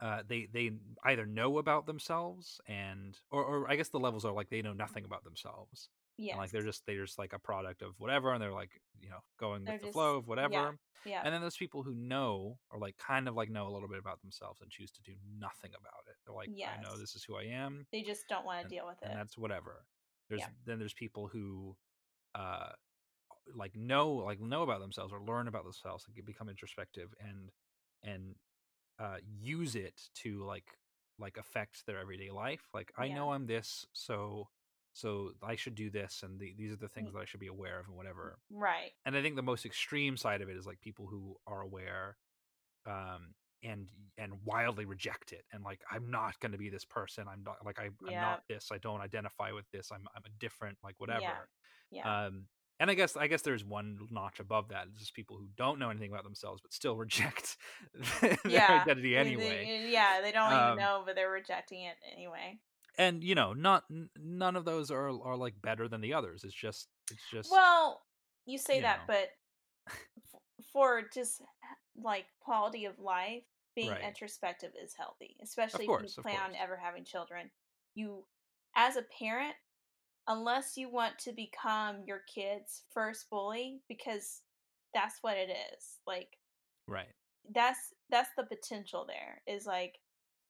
[0.00, 0.70] uh they they
[1.04, 4.74] either know about themselves and or, or i guess the levels are like they know
[4.74, 6.32] nothing about themselves Yeah.
[6.32, 8.70] and like they're just they're just like a product of whatever and they're like
[9.00, 11.22] you know going They're with the flow of whatever yeah.
[11.24, 13.98] and then there's people who know or like kind of like know a little bit
[13.98, 17.24] about themselves and choose to do nothing about it they're like i know this is
[17.24, 19.08] who i am they just don't want to deal with it.
[19.08, 19.86] and that's whatever
[20.28, 20.48] there's Yeah.
[20.64, 21.76] then there's people who
[22.34, 22.70] uh
[23.54, 27.50] like know like know about themselves or learn about themselves and become introspective and
[28.02, 28.34] and
[28.98, 30.78] uh use it to like
[31.18, 33.14] like affect their everyday life like i Yeah.
[33.14, 34.48] know i'm this so
[34.92, 36.92] so i should do this and the, these are the Mm.
[36.92, 38.92] things that i should be aware of and whatever right.
[39.04, 42.16] and i think the most extreme side of it is like people who are aware
[42.86, 43.88] um and
[44.18, 47.56] and wildly reject it and like i'm not going to be this person i'm not
[47.64, 48.20] like I, i'm Yeah.
[48.20, 51.48] not this i don't identify with this i'm i'm a different like whatever
[51.90, 52.26] Yeah.
[52.26, 52.44] um
[52.80, 55.78] and i guess i guess there's one notch above that it's just people who don't
[55.78, 57.56] know anything about themselves but still reject
[58.20, 58.80] their Yeah.
[58.82, 62.58] identity anyway they- yeah, they don't Um, even know, but they're rejecting it anyway.
[62.98, 66.44] and you know not n- none of those are are like better than the others
[66.44, 68.02] it's just it's just Well,
[68.44, 69.14] you say you that, know.
[69.14, 69.28] but
[70.72, 71.40] for just
[72.02, 73.44] like quality of life,
[73.74, 74.00] being Right.
[74.00, 77.50] introspective is healthy, especially course, if you plan on ever having children.
[77.94, 78.26] You,
[78.76, 79.54] as a parent,
[80.28, 84.42] unless you want to become your kid's first bully, because
[84.94, 86.00] that's what it is.
[86.06, 86.38] Like
[86.86, 87.14] right
[87.54, 89.42] that's that's the potential there.
[89.46, 89.98] Is like,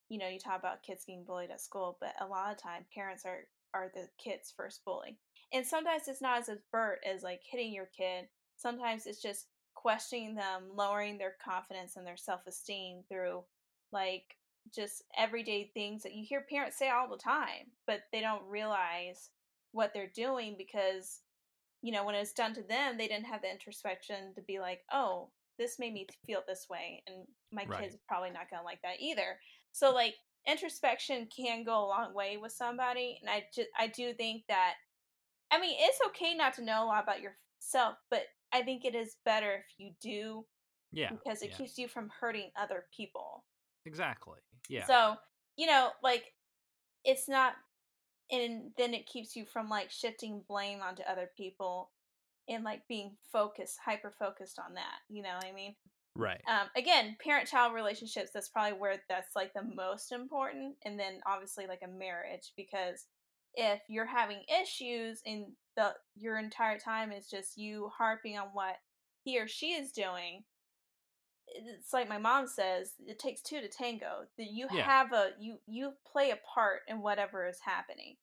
[0.09, 2.87] you know, you talk about kids getting bullied at school, but a lot of time
[2.95, 3.45] parents are
[3.75, 5.19] are the kid's first bully.
[5.53, 8.29] And sometimes it's not as overt as like hitting your kid.
[8.57, 13.45] Sometimes it's just questioning them, lowering their confidence and their self esteem through
[13.93, 14.37] like
[14.75, 19.31] just everyday things that you hear parents say all the time, but they don't realize
[19.73, 21.21] what they're doing because,
[21.83, 24.81] you know, when it's done to them, they didn't have the introspection to be like,
[24.93, 27.03] oh, this made me feel this way.
[27.07, 27.87] And my Right.
[27.87, 29.39] kid's probably not going to like that either.
[29.73, 30.15] So, like,
[30.47, 33.19] introspection can go a long way with somebody.
[33.21, 34.75] And I, just, I do think that,
[35.51, 38.25] I mean, it's okay not to know a lot about yourself, but
[38.57, 40.47] I think it is better if you do
[40.93, 43.45] yeah because it yeah, keeps you from hurting other people.
[43.85, 44.39] exactly
[44.69, 45.17] yeah So,
[45.57, 46.25] you know, like
[47.05, 47.55] it's not
[48.31, 51.91] and then it keeps you from like shifting blame onto other people
[52.49, 54.99] and like being focused, hyper focused on that.
[55.09, 55.75] You know what I mean?
[56.17, 60.77] right Um, again, parent child relationships, that's probably where that's like the most important.
[60.85, 63.07] And then obviously like a marriage, because
[63.57, 65.47] if you're having issues and
[65.77, 68.77] the your entire time is just you harping on what
[69.25, 70.45] he or she is doing,
[71.49, 74.27] it's like my mom says, it takes two to tango.
[74.39, 74.85] That you Yeah.
[74.85, 78.17] have a you you play a part in whatever is happening.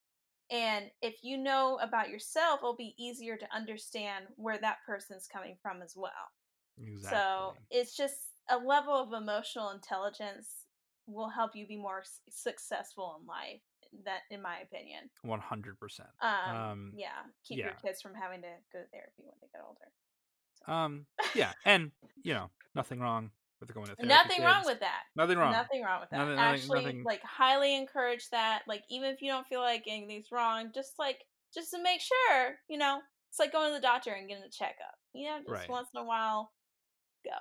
[0.52, 5.58] And if you know about yourself, it'll be easier to understand where that person's coming
[5.62, 6.12] from as well.
[6.78, 8.16] exactly So it's just
[8.50, 10.66] a level of emotional intelligence
[11.08, 13.62] will help you be more s- successful in life.
[14.06, 17.10] That, in my opinion, 100% um, Um, yeah,
[17.48, 19.92] keep your kids from having to go to therapy when they get older.
[20.68, 21.92] um yeah and
[22.24, 23.30] you know nothing wrong
[23.60, 25.04] with going to therapy Nothing wrong with that.
[25.16, 26.18] nothing wrong Nothing wrong with that.
[26.18, 28.64] Nothing- Actually, nothing- like highly encourage that.
[28.68, 31.20] Like even if you don't feel like anything's wrong, just like
[31.54, 34.50] just to make sure, you know, it's like going to the doctor and getting a
[34.50, 34.96] checkup.
[35.14, 35.70] You know, just Right.
[35.70, 36.52] once in a while,
[37.24, 37.32] go.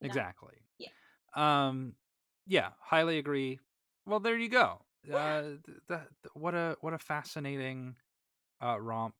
[0.00, 0.06] No.
[0.06, 0.54] exactly.
[0.78, 0.88] Yeah.
[1.36, 1.94] Um,
[2.46, 3.60] yeah, highly agree.
[4.06, 4.84] Well, there you go.
[5.08, 5.42] Yeah.
[5.90, 5.98] Uh,
[6.34, 7.96] what a what a fascinating
[8.62, 9.14] uh, romp.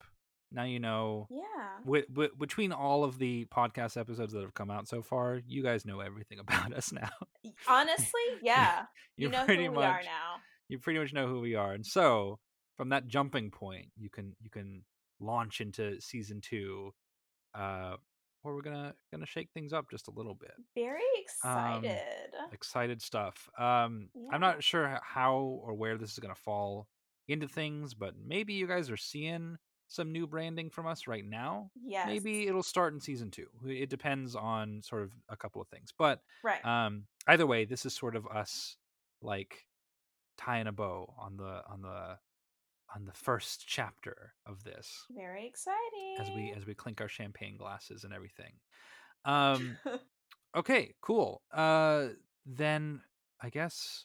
[0.50, 1.28] Now you know.
[1.30, 1.78] Yeah.
[1.84, 5.62] Wi- wi- between all of the podcast episodes that have come out so far, you
[5.62, 7.08] guys know everything about us now.
[7.66, 8.82] Honestly, yeah.
[9.16, 10.40] you you know pretty who much we are now.
[10.68, 12.38] you pretty much know who we are, and so
[12.76, 14.84] from that jumping point, you can you can
[15.20, 16.92] launch into season two,
[17.54, 17.96] uh,
[18.42, 20.52] where we're gonna gonna shake things up just a little bit.
[20.74, 21.00] Very
[21.44, 22.34] Um, excited.
[22.52, 23.48] Excited stuff.
[23.58, 24.28] Um, Yeah.
[24.32, 26.88] I'm not sure how or where this is gonna fall
[27.28, 31.70] into things, but maybe you guys are seeing some new branding from us right now.
[31.74, 32.06] yes.
[32.06, 33.48] Maybe it'll start in season two.
[33.66, 36.64] It depends on sort of a couple of things, but right.
[36.64, 38.76] um either way this is sort of us
[39.20, 39.66] like
[40.38, 42.18] tying a bow on the on the
[42.94, 46.16] on the first chapter of this Very exciting.
[46.20, 48.52] as we as we clink our champagne glasses and everything
[49.24, 49.76] um
[50.56, 52.08] okay cool uh
[52.44, 53.00] then
[53.40, 54.04] i guess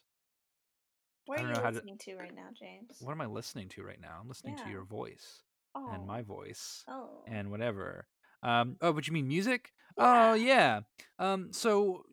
[1.25, 2.97] what I are you how to- listening to right now, James?
[3.01, 5.43] what am i listening to right now i'm listening to your voice
[5.75, 5.89] oh.
[5.93, 7.23] and my voice Oh.
[7.27, 8.07] and whatever
[8.43, 10.29] um oh but you mean music Yeah.
[10.31, 10.79] oh yeah
[11.19, 12.03] um so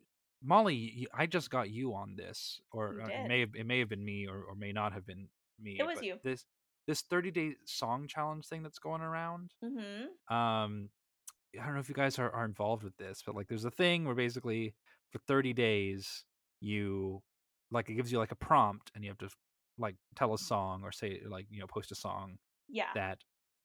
[0.43, 3.89] molly I just got you on this or uh, it may have it may have
[3.89, 5.27] been me or, or may not have been
[5.61, 6.17] me It was you.
[6.23, 6.45] this
[6.87, 10.35] this 30 day song challenge thing that's going around mm-hmm.
[10.35, 10.89] um
[11.59, 13.71] i don't know if you guys are, are involved with this but like there's a
[13.71, 14.73] thing where basically
[15.11, 16.25] for 30 days
[16.61, 17.21] you
[17.71, 19.29] like it gives you like a prompt and you have to
[19.77, 22.37] like tell a song or say like you know post a song
[22.69, 22.85] Yeah.
[22.95, 23.19] that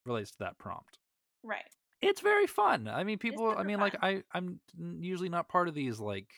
[0.07, 0.99] relates to that prompt
[1.45, 1.64] right.
[2.03, 2.89] it's very fun.
[2.89, 3.55] I mean, people.
[3.57, 3.95] I mean, like.
[4.03, 6.31] I, I'm usually not part of these like,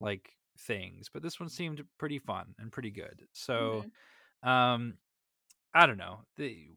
[0.00, 0.30] like
[0.66, 3.22] things, but this one seemed pretty fun and pretty good.
[3.32, 3.84] So,
[4.44, 4.48] Mhm.
[4.48, 4.94] um,
[5.78, 6.24] I don't know.
[6.36, 6.76] The,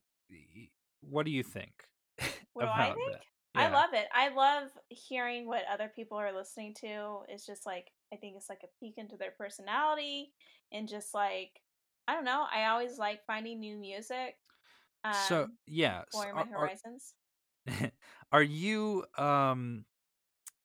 [1.02, 1.72] what do you think?
[2.54, 3.12] What do I think?
[3.12, 3.22] that?
[3.56, 4.08] I love it.
[4.14, 7.22] I love hearing what other people are listening to.
[7.28, 10.34] It's just like I think it's like a peek into their personality
[10.72, 11.62] and just like
[12.08, 12.46] I don't know.
[12.54, 14.36] I always like finding new music.
[15.04, 17.16] Um, so yeah, s- exploring my are, horizons.
[18.32, 19.86] are you um?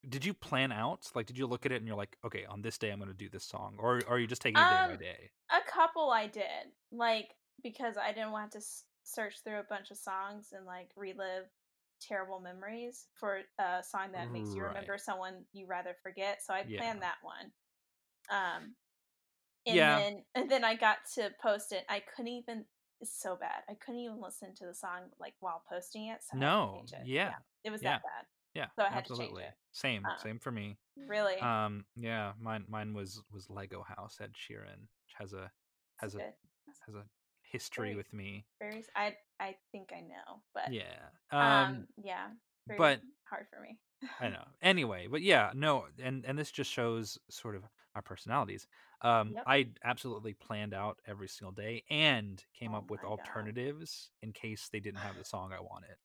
[0.09, 1.11] Did you plan out?
[1.15, 3.11] Like, did you look at it and you're like, okay, on this day I'm going
[3.11, 5.33] to do this song, or, or are you just taking it day by Um, day?
[5.51, 9.91] A couple I did like because I didn't want to s- search through a bunch
[9.91, 11.47] of songs and like relive
[12.01, 16.43] terrible memories for a song that makes you remember someone you rather forget.
[16.43, 16.81] So I Yeah.
[16.81, 17.53] planned that one.
[18.31, 18.77] Um,
[19.67, 19.99] and Yeah.
[19.99, 21.85] then and then I got to post it.
[21.89, 22.67] I couldn't even.
[23.01, 23.63] It's so bad.
[23.69, 26.23] I couldn't even listen to the song like while posting it.
[26.23, 27.09] So I had to No, it.
[27.09, 27.35] yeah,
[27.65, 27.99] it was yeah.
[27.99, 28.27] that bad.
[28.55, 29.43] Yeah, So I had to change absolutely.
[29.43, 29.55] it.
[29.73, 30.79] Same, Uh, same for me.
[30.97, 35.53] Really, Um, yeah, mine mine was was Lego House Ed Sheeran, which has a
[35.99, 36.35] has It's a good.
[36.87, 37.05] has a
[37.57, 38.45] history Very- with me.
[38.61, 38.85] Very.
[38.95, 41.09] I I think I know, but Yeah.
[41.31, 42.29] um, Um, yeah.
[42.67, 43.79] Very but- hard for me.
[44.21, 44.45] I know.
[44.63, 47.63] Anyway, but yeah, no, and and this just shows sort of
[47.95, 48.67] our personalities.
[49.03, 49.45] Um, Yep.
[49.47, 53.19] I absolutely planned out every single day and came Oh up with my God.
[53.21, 55.97] alternatives in case they didn't have the song I wanted.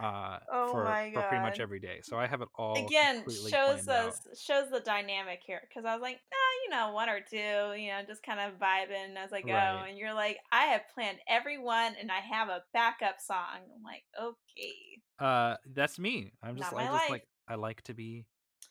[0.00, 2.00] Uh, Oh for my for pretty much every day.
[2.02, 4.08] So I have it all Again, shows planned out.
[4.08, 7.74] us shows the dynamic here because I was like, ah, you know, one or two,
[7.80, 9.86] you know, just kind of vibing as I go, Right.
[9.88, 13.60] and you're like, I have planned every one, and I have a backup song.
[13.74, 16.32] I'm like, okay, Uh, that's me.
[16.42, 17.08] I'm just Not I just life.
[17.08, 18.26] like I like to be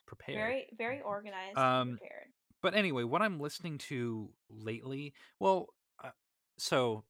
[0.06, 0.56] prepared.
[0.56, 2.34] very very organized, Um, and prepared.
[2.62, 5.70] but anyway, what I'm listening to lately, well,
[6.04, 6.12] uh,
[6.58, 7.06] so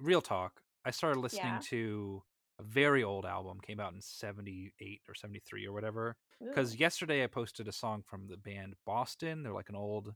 [0.00, 1.62] real talk, I started listening Yeah.
[1.62, 2.24] to
[2.62, 6.16] a very old album, came out in 78 or 73 or whatever.
[6.40, 9.42] Because yesterday I posted a song from the band Boston.
[9.42, 10.14] They're like an old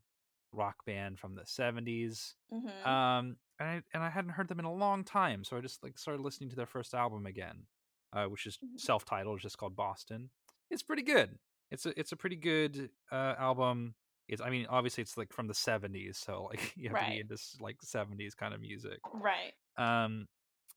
[0.53, 2.35] rock band from the 70s.
[2.53, 2.87] Mhm.
[2.87, 5.83] Um, and I, and I hadn't heard them in a long time, so I just
[5.83, 7.67] like started listening to their first album again,
[8.13, 8.81] uh, which is Mhm.
[8.81, 10.31] self-titled, just called Boston.
[10.71, 11.39] It's pretty good.
[11.71, 13.95] It's a it's a pretty good uh, album.
[14.29, 17.11] It's I mean obviously it's like from the 70s, so like you have to be
[17.13, 17.21] Right.
[17.21, 18.99] into s- like 70s kind of music.
[19.13, 19.53] right.
[19.77, 20.29] Um,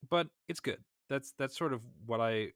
[0.08, 0.82] but it's good.
[1.10, 2.52] That's that's sort of what I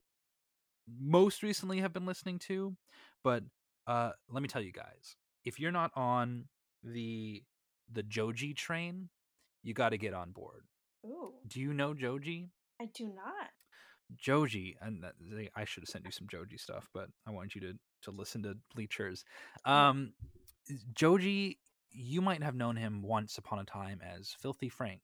[1.01, 2.75] most recently have been listening to.
[3.23, 3.43] But
[3.87, 6.47] uh, let me tell you guys, if you're not on
[6.83, 7.43] the
[7.93, 9.11] the Joji train,
[9.63, 10.65] you got to get on board.
[11.05, 12.49] Ooh, Do you know Joji?
[12.81, 13.51] I do not.
[14.17, 15.15] Joji, and that,
[15.57, 18.43] I should have sent you some Joji stuff, but I want you to to listen
[18.45, 19.25] to Bleachers.
[19.65, 20.13] Um,
[20.95, 21.59] Joji,
[21.91, 25.01] you might have known him once upon a time as Filthy Frank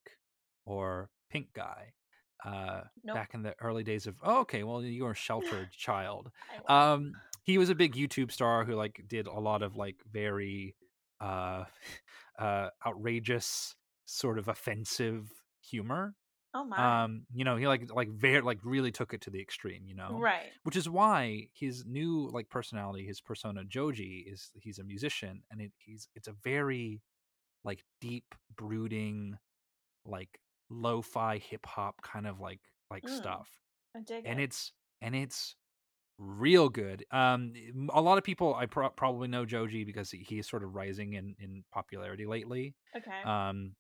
[0.65, 1.93] or Pink Guy.
[2.45, 3.17] Uh, Nope.
[3.17, 6.31] back in the early days of oh, okay, well you were a sheltered child.
[6.69, 7.13] Um,
[7.43, 10.75] he was a big YouTube star who like did a lot of like very
[11.21, 11.65] uh,
[12.39, 13.75] uh, outrageous,
[14.05, 15.31] sort of offensive
[15.61, 16.15] humor.
[16.53, 17.05] Oh my.
[17.05, 19.95] Um, you know, he like like very like really took it to the extreme, you
[19.95, 20.19] know.
[20.19, 20.51] right.
[20.65, 25.61] Which is why his new like personality, his persona Joji is he's a musician and
[25.61, 27.03] it, he's it's a very
[27.65, 29.39] like deep brooding
[30.05, 30.41] like
[30.71, 32.61] lo-fi hip hop kind of like
[32.91, 33.17] like Mm.
[33.17, 33.49] stuff.
[33.97, 34.45] I dig And it.
[34.45, 35.57] it's and it's
[36.19, 37.05] real good.
[37.11, 37.55] Um
[37.93, 41.15] a lot of people I pro- probably know Joji because he, is sort of rising
[41.15, 42.75] in in popularity lately.
[42.97, 43.23] okay.
[43.25, 43.75] Um,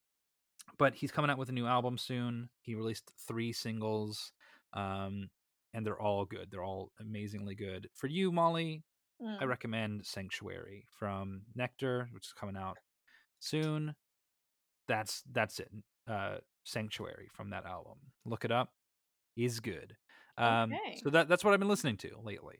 [0.78, 2.50] but he's coming out with a new album soon.
[2.62, 4.32] He released three singles,
[4.72, 5.30] um,
[5.74, 6.50] and they're all good.
[6.50, 7.88] They're all amazingly good.
[7.94, 8.84] For you, Molly,
[9.20, 9.48] I Mm.
[9.48, 12.78] recommend Sanctuary from Nectar, which is coming out
[13.40, 13.94] soon.
[14.88, 15.70] That's that's it.
[16.08, 17.98] Uh, Sanctuary from that album.
[18.24, 18.72] Look it up.
[19.36, 19.96] Is good.
[20.36, 21.00] Um, Okay.
[21.02, 22.58] so that that's what I've been listening to lately.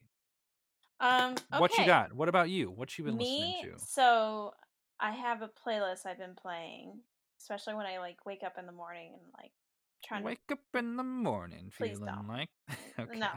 [1.00, 1.34] Um.
[1.58, 2.12] What you got?
[2.12, 2.70] What about you?
[2.70, 3.56] What you been Me.
[3.62, 3.84] listening to?
[3.86, 4.52] So
[4.98, 7.00] I have a playlist I've been playing,
[7.40, 9.52] especially when I like wake up in the morning and like
[10.04, 12.28] trying to Wake up in the morning Please feeling don't.
[12.28, 12.48] like
[12.98, 13.18] okay.
[13.18, 13.28] No.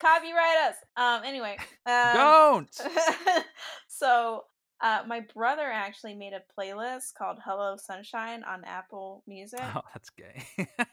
[0.00, 0.76] Copyright us.
[0.96, 1.22] Um.
[1.24, 1.56] Anyway.
[1.86, 2.74] Um, Don't.
[3.88, 4.44] so
[4.80, 9.74] uh, my brother actually made a playlist called "Hello Sunshine" on Apple Music.
[9.74, 10.44] Oh, that's gay.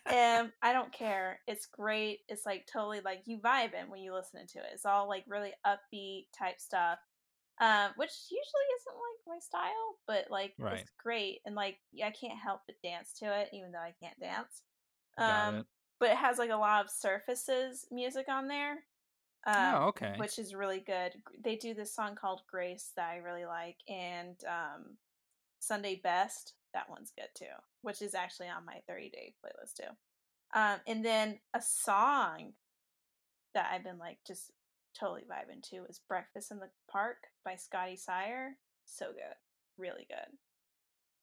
[0.10, 1.42] and I don't care.
[1.48, 2.22] It's great.
[2.28, 4.70] It's like totally like you vibing when you listen to it.
[4.74, 7.00] It's all like really upbeat type stuff,
[7.60, 10.82] um, which usually isn't like my style, but like Right.
[10.82, 11.40] it's great.
[11.46, 14.64] And like I can't help but dance to it, even though I can't dance.
[15.18, 15.66] Um, it.
[16.00, 18.80] but it has like a lot of Surfaces music on there.
[19.46, 20.14] Um, oh, okay.
[20.18, 21.12] which is really good.
[21.44, 24.98] They do this song called Grace that I really like, and um,
[25.60, 26.54] Sunday Best.
[26.74, 29.94] That one's good too, which is actually on my 30 day playlist too.
[30.56, 32.54] Um, and then a song
[33.54, 34.52] that I've been like just
[34.98, 38.58] totally vibing to is Breakfast in the Park by Scotty Sire.
[38.86, 39.36] So good.
[39.78, 40.38] Really good.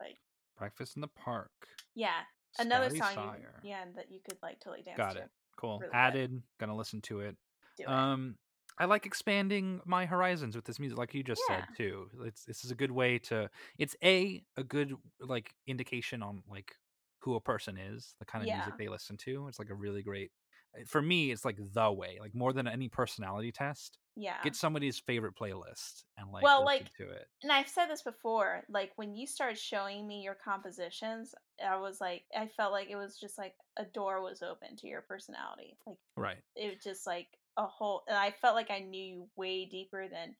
[0.00, 0.16] Like
[0.58, 1.50] Breakfast in the Park.
[1.94, 2.10] Yeah.
[2.58, 5.20] Another Scotty song you, yeah, that you could like totally dance Got to.
[5.20, 5.30] it.
[5.56, 5.78] Cool.
[5.78, 5.96] Really good.
[5.96, 6.42] Added.
[6.58, 7.36] Gonna listen to it.
[7.80, 7.92] Do it.
[7.92, 8.38] Um,
[8.78, 12.08] I like expanding my horizons with this music, like you just said too.
[12.24, 13.50] It's this is a good way to.
[13.78, 16.76] It's a a good like indication on like
[17.20, 18.50] who a person is, the kind of Yeah.
[18.50, 19.48] music they listen to.
[19.48, 20.32] It's like a really great.
[20.76, 23.98] eh, For me, it's like the way, like more than any personality test.
[24.16, 24.42] yeah.
[24.42, 27.28] Get somebody's favorite playlist and like Well, like, to it.
[27.42, 32.00] and I've said this before, like when you started showing me your compositions, I was
[32.00, 35.78] like, I felt like it was just like a door was open to your personality.
[35.86, 36.42] Like Right.
[36.56, 40.08] it was just like a whole, and I felt like I knew you way deeper
[40.08, 40.36] than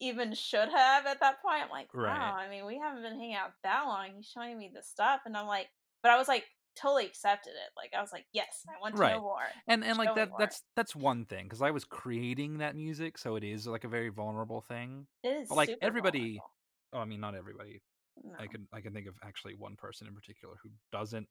[0.00, 1.62] even should have at that point.
[1.64, 2.44] I'm like, wow, Right.
[2.44, 4.10] I mean, we haven't been hanging out that long.
[4.16, 5.68] He's showing me this stuff, and I'm like,
[6.02, 7.70] but I was like, totally accepted it.
[7.76, 9.14] Like I was like, yes, I want to Right.
[9.16, 9.42] know more.
[9.68, 12.74] and and like Show me that that's that's one thing because i was creating that
[12.74, 16.50] music so it is like a very vulnerable thing It is but like everybody vulnerable.
[16.94, 17.82] oh, i mean not everybody
[18.24, 18.34] No.
[18.38, 21.28] i can i can think of actually one person in particular who doesn't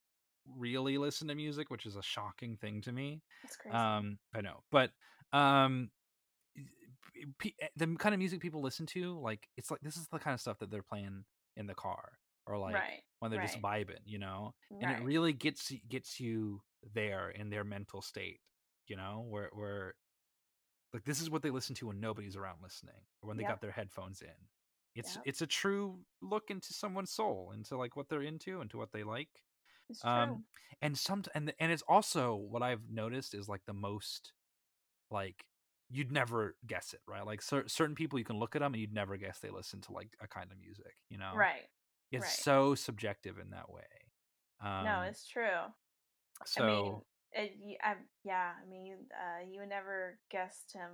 [0.58, 3.76] really listen to music which is a shocking thing to me It's crazy.
[3.76, 4.92] um i know but
[5.34, 5.90] um
[7.60, 10.34] eh, the kind of music people listen to like it's like this is the kind
[10.34, 11.24] of stuff that they're playing
[11.58, 12.14] in the car
[12.48, 13.02] or like right.
[13.20, 15.00] when they're just vibing you know and right.
[15.00, 16.62] it really gets gets you
[16.94, 18.40] there in their mental state
[18.88, 19.94] you know where where
[20.94, 23.50] like this is what they listen to when nobody's around listening or when they Yep.
[23.52, 24.30] got their headphones in
[24.96, 25.24] it's Yep.
[25.26, 29.04] it's a true look into someone's soul into like what they're into into what they
[29.04, 29.30] like
[29.92, 30.12] It's true.
[30.12, 30.44] um
[30.82, 34.34] and some and and it's also what i've noticed is like the most
[35.10, 35.46] like
[35.90, 38.82] you'd never guess it right like cer- certain people you can look at them and
[38.82, 41.68] you'd never guess they listen to like a kind of music you know right.
[42.12, 42.32] it's right.
[42.32, 43.82] so subjective in that way
[44.64, 45.66] um no, it's true.
[46.46, 47.02] so I mean,
[47.34, 50.90] it, I, yeah, I mean, uh, you never guessed him.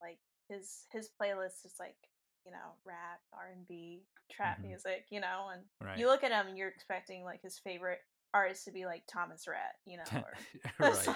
[0.00, 1.96] Like his his playlist is like
[2.44, 4.68] you know rap, R and B, trap Mhm.
[4.68, 8.00] music, you know, and right you look at him, and you're expecting like his favorite
[8.34, 10.04] artist to be like Thomas Rhett, you know,
[10.80, 10.90] or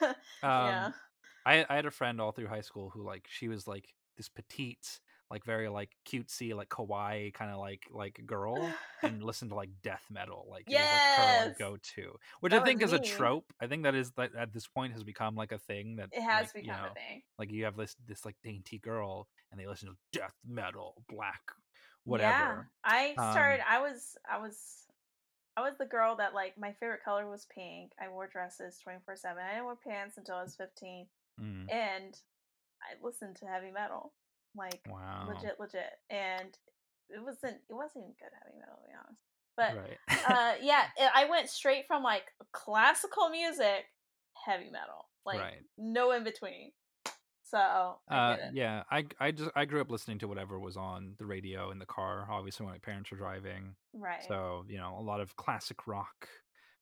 [0.02, 0.86] right yeah.
[0.86, 0.94] um
[1.46, 4.28] I, I had a friend all through high school who like she was like this
[4.28, 5.00] petite
[5.34, 8.56] like very like cutesy like kawaii kind of like like girl
[9.02, 11.46] and listen to like death metal like it was like her Yes!
[11.48, 12.06] like, go-to
[12.40, 14.92] which That i think is a trope i think that is that at this point
[14.92, 17.22] has become like a thing that It has like, you become know, a thing.
[17.38, 21.42] like you have this this like dainty girl and they listen to death metal black
[22.04, 22.32] whatever.
[22.32, 23.60] Yeah, I Um, started.
[23.68, 24.16] I was.
[24.30, 24.56] I was.
[25.56, 27.92] I was the girl that like my favorite color was pink.
[28.00, 29.42] I wore dresses twenty four seven.
[29.42, 31.06] I didn't wear pants until I was fifteen,
[31.40, 32.14] Mm, and
[32.82, 34.12] I listened to heavy metal,
[34.56, 35.92] like wow legit, legit.
[36.10, 36.56] And
[37.10, 37.56] it wasn't.
[37.68, 39.20] It wasn't even good heavy metal, to be honest.
[39.56, 39.98] But right
[40.28, 43.84] uh, yeah, it, I went straight from like classical music,
[44.44, 46.72] heavy metal, like right no in between.
[47.44, 47.58] So
[48.10, 51.26] I Uh, yeah, I I just I grew up listening to whatever was on the
[51.26, 52.26] radio in the car.
[52.30, 54.22] Obviously, when my parents were driving, right.
[54.28, 56.28] so you know a lot of classic rock,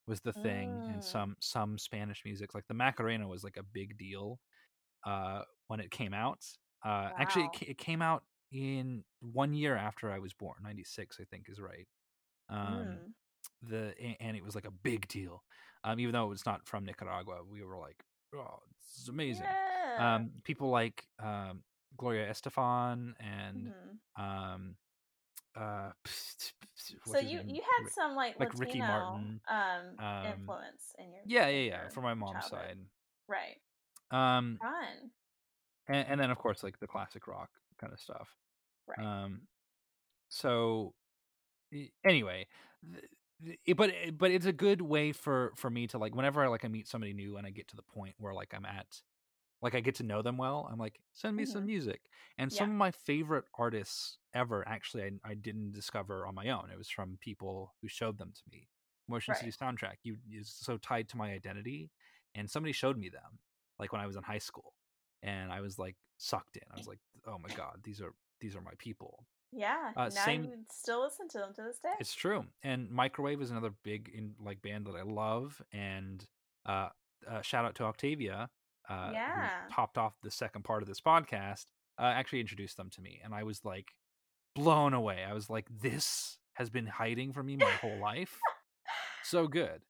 [0.06, 1.04] was the thing, and Mm.
[1.04, 4.40] some some Spanish music, like the Macarena, was like a big deal
[5.06, 6.44] uh, when it came out.
[6.84, 11.18] Uh, Actually, it, it came out in one year after I was born, ninety six,
[11.20, 11.86] I think is right.
[12.48, 13.12] Um, Mm.
[13.62, 15.44] the and it was like a big deal.
[15.84, 18.04] Um, even though it was not from Nicaragua, we were like,
[18.34, 20.16] "Oh, this is amazing." Yeah.
[20.16, 21.64] Um, people like um,
[21.96, 23.98] Gloria Estefan and Mhm.
[24.16, 24.76] um,
[25.56, 25.92] uh,
[27.04, 27.48] So you name?
[27.48, 29.40] you had some like, like Ricky Martin.
[29.48, 32.60] um, Um, influence in your yeah, yeah, yeah, from my mom's childhood.
[32.60, 32.78] side.
[33.28, 33.56] right?
[34.10, 35.10] Um, Fun,
[35.88, 38.28] and, and then of course like the classic rock kind of stuff.
[38.86, 38.98] right?
[38.98, 39.42] Um,
[40.28, 40.94] so
[42.04, 42.46] anyway,
[42.92, 43.04] th-
[43.44, 46.48] th- it- but but it's a good way for for me to like whenever I
[46.48, 49.02] like I meet somebody new and I get to the point where like I'm at
[49.62, 50.68] like I get to know them well.
[50.70, 51.66] I'm like send me some Mhm.
[51.66, 52.02] music.
[52.38, 52.58] And Yeah.
[52.58, 56.70] some of my favorite artists ever actually I, I didn't discover on my own.
[56.72, 58.68] It was from people who showed them to me.
[59.08, 61.90] Motion City soundtrack you is so tied to my identity,
[62.34, 63.38] and somebody showed me them
[63.78, 64.74] like when I was in high school,
[65.22, 66.62] and I was like sucked in.
[66.72, 69.24] I was like, oh my god, these are these are my people.
[69.52, 69.92] yeah.
[69.96, 71.92] uh, now same- you still listen to them to this day.
[72.00, 72.44] It's true.
[72.62, 75.62] And Microwave is another big in like band that I love.
[75.72, 76.24] And
[76.66, 76.88] uh,
[77.30, 78.50] uh shout out to Octavia,
[78.88, 79.48] uh, Yeah.
[79.68, 81.66] who topped off the second part of this podcast.
[81.98, 83.92] Uh, actually introduced them to me, and I was like
[84.56, 85.24] blown away.
[85.28, 88.38] I was like, this has been hiding from me my whole life.
[89.24, 89.82] So good.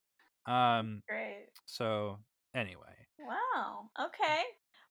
[0.47, 1.03] Um.
[1.09, 1.47] Great.
[1.67, 2.19] So
[2.55, 3.89] anyway, Wow.
[3.99, 4.43] Okay.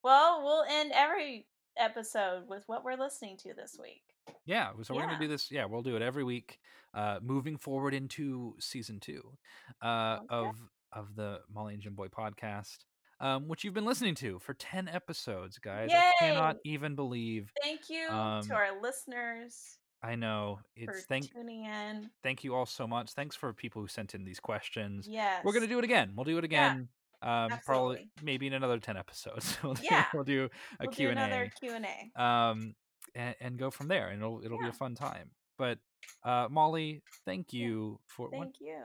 [0.04, 1.48] Well, we'll end every
[1.78, 4.04] episode with what we're listening to this week.
[4.46, 4.72] yeah.
[4.84, 5.08] So we're Yeah.
[5.08, 5.52] gonna do this.
[5.52, 6.60] Yeah, we'll do it every week.
[6.94, 9.38] Uh, moving forward into season two,
[9.82, 10.28] uh, good.
[10.30, 10.56] of
[10.94, 12.80] of the Molly and Jim Boy podcast,
[13.22, 15.90] um, which you've been listening to for ten episodes, guys.
[15.94, 17.52] I cannot even believe.
[17.64, 22.10] Thank you Um, to our listeners I know for it's thank tuning in.
[22.24, 23.12] thank you all so much.
[23.14, 25.08] Thanks for people who sent in these questions.
[25.08, 25.46] Yes.
[25.46, 26.14] We're gonna do it again.
[26.16, 26.90] We'll do it again.
[27.22, 29.58] Um, probably maybe in another ten episodes.
[29.64, 30.06] we'll do, Yeah.
[30.14, 30.46] we'll do
[30.80, 31.50] a we'll Q do and another A.
[31.60, 32.22] Q and A.
[32.24, 32.76] um,
[33.16, 35.32] and, and go from there, and it'll it'll be a fun time.
[35.58, 35.80] But
[36.24, 37.66] uh, Molly, thank Yeah.
[37.66, 38.80] you for what, Thank you.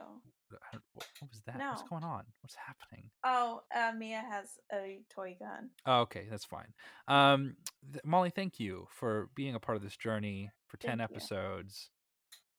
[0.92, 1.58] what what was that?
[1.58, 2.24] What's going on?
[2.42, 3.10] What's happening?
[3.24, 5.70] Oh, uh, Mia has a toy gun.
[5.86, 6.72] Oh, okay, that's fine.
[7.08, 7.56] Um,
[7.92, 11.16] th- Molly, thank you for being a part of this journey for ten Thank you.
[11.16, 11.90] episodes.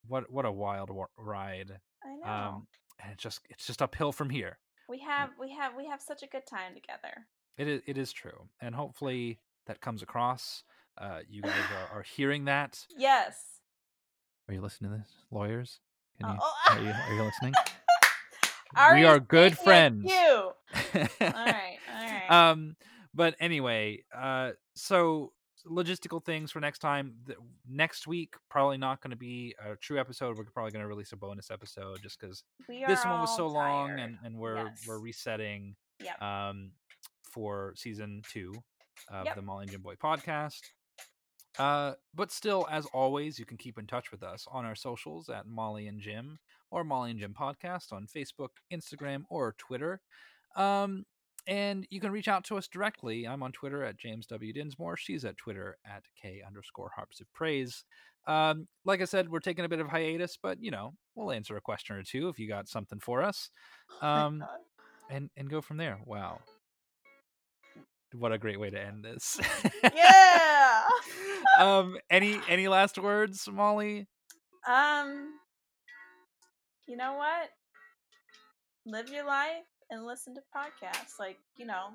[0.07, 1.79] What what a wild wa- ride!
[2.03, 2.31] I know.
[2.55, 2.67] Um,
[3.03, 4.57] and it's just it's just uphill from here.
[4.87, 7.25] We have we have we have such a good time together.
[7.57, 10.63] It is it is true, and hopefully that comes across.
[10.97, 11.53] Uh, you guys
[11.91, 12.85] are, are hearing that.
[12.97, 13.35] Yes.
[14.49, 15.81] Are you listening to this, lawyers?
[16.23, 16.53] Uh, you, oh.
[16.71, 17.53] are you are you listening?
[18.75, 20.09] Ari we are good friends.
[20.09, 20.15] You.
[20.95, 21.77] All right.
[21.93, 22.31] All right.
[22.31, 22.75] um
[23.13, 25.33] but anyway uh so
[25.65, 27.37] logistical things for next time Th-
[27.67, 31.11] next week probably not going to be a true episode we're probably going to release
[31.13, 32.43] a bonus episode just because
[32.87, 34.85] this one was so long and, and we're Yes.
[34.87, 36.21] we're resetting Yep.
[36.21, 36.71] um
[37.23, 38.53] for season two
[39.09, 39.35] of Yep.
[39.35, 40.59] the molly and jim boy podcast
[41.59, 45.27] uh but still as always you can keep in touch with us on our socials
[45.29, 46.37] at molly and jim
[46.71, 50.01] or molly and jim podcast on facebook instagram or twitter
[50.55, 51.03] um
[51.47, 53.25] and you can reach out to us directly.
[53.25, 54.51] I'm on Twitter at James W.
[54.51, 54.97] Dinsmore.
[54.97, 57.85] She's at Twitter at K underscore harps of praise.
[58.27, 61.55] Um, like I said, we're taking a bit of hiatus, but you know, we'll answer
[61.55, 63.49] a question or two if you got something for us.
[64.01, 64.43] Um,
[65.09, 65.99] and and go from there.
[66.05, 66.39] Wow.
[68.13, 69.39] What a great way to end this.
[69.95, 70.83] yeah.
[71.59, 74.07] um any any last words, Molly?
[74.67, 75.29] Um.
[76.85, 77.49] You know what?
[78.85, 81.89] Live your life and listen to podcasts, like you know,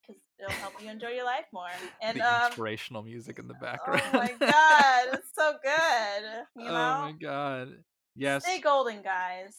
[0.00, 1.68] because it'll help you enjoy your life more.
[2.02, 2.46] And the um.
[2.46, 4.02] inspirational music in the background.
[4.12, 6.62] Oh my god, it's so good.
[6.62, 7.68] You oh my god.
[8.16, 8.44] Yes.
[8.44, 9.56] Stay golden, guys.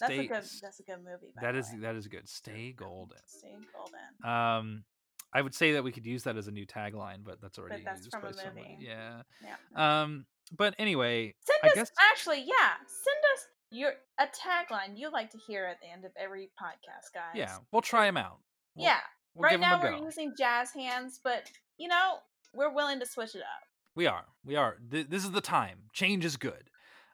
[0.00, 0.44] That's stay- a good.
[0.62, 1.32] That's a good movie.
[1.40, 1.80] That is way.
[1.80, 2.28] that is good.
[2.28, 3.18] Stay golden.
[3.26, 4.30] Stay golden.
[4.30, 4.84] Um,
[5.32, 7.84] I would say that we could use that as a new tagline, but that's already
[7.84, 8.78] that's used from by a movie.
[8.80, 9.22] Yeah.
[9.42, 10.02] Yeah.
[10.02, 10.26] Um,
[10.56, 12.74] but anyway, Send I us guess actually, yeah.
[12.86, 17.12] Send us your a tagline you like to hear at the end of every podcast,
[17.14, 17.34] guys.
[17.34, 18.38] yeah, we'll try them out.
[18.74, 18.98] We'll, yeah.
[19.34, 22.16] we'll right now we're using jazz hands, but you know
[22.54, 23.62] we're willing to switch it up.
[23.94, 24.24] We are.
[24.44, 24.76] We are.
[24.90, 25.78] Th- this is the time.
[25.92, 26.70] Change is good.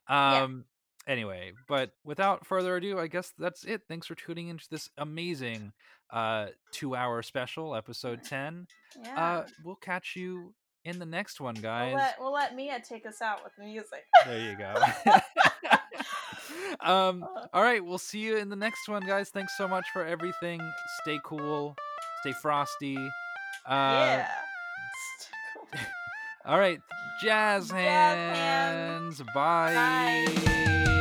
[0.09, 0.42] Yeah.
[0.42, 0.64] Um.
[1.09, 3.82] Anyway, but without further ado, I guess that's it.
[3.88, 5.72] Thanks for tuning into this amazing
[6.12, 8.66] uh two-hour special, episode ten.
[9.03, 9.24] Yeah.
[9.24, 11.92] Uh, we'll catch you in the next one, guys.
[11.92, 14.05] we'll let we'll let Mia take us out with music.
[14.26, 14.74] There you go.
[16.80, 19.30] um, Uh, all right, we'll see you in the next one, guys.
[19.30, 20.61] Thanks so much for everything.
[21.03, 21.76] Stay cool,
[22.20, 22.96] stay frosty.
[23.66, 24.28] Uh, yeah.
[26.44, 26.80] All right,
[27.22, 29.18] jazz Jazz hands.
[29.18, 29.22] hands.
[29.34, 30.24] Bye.
[30.34, 30.91] Bye.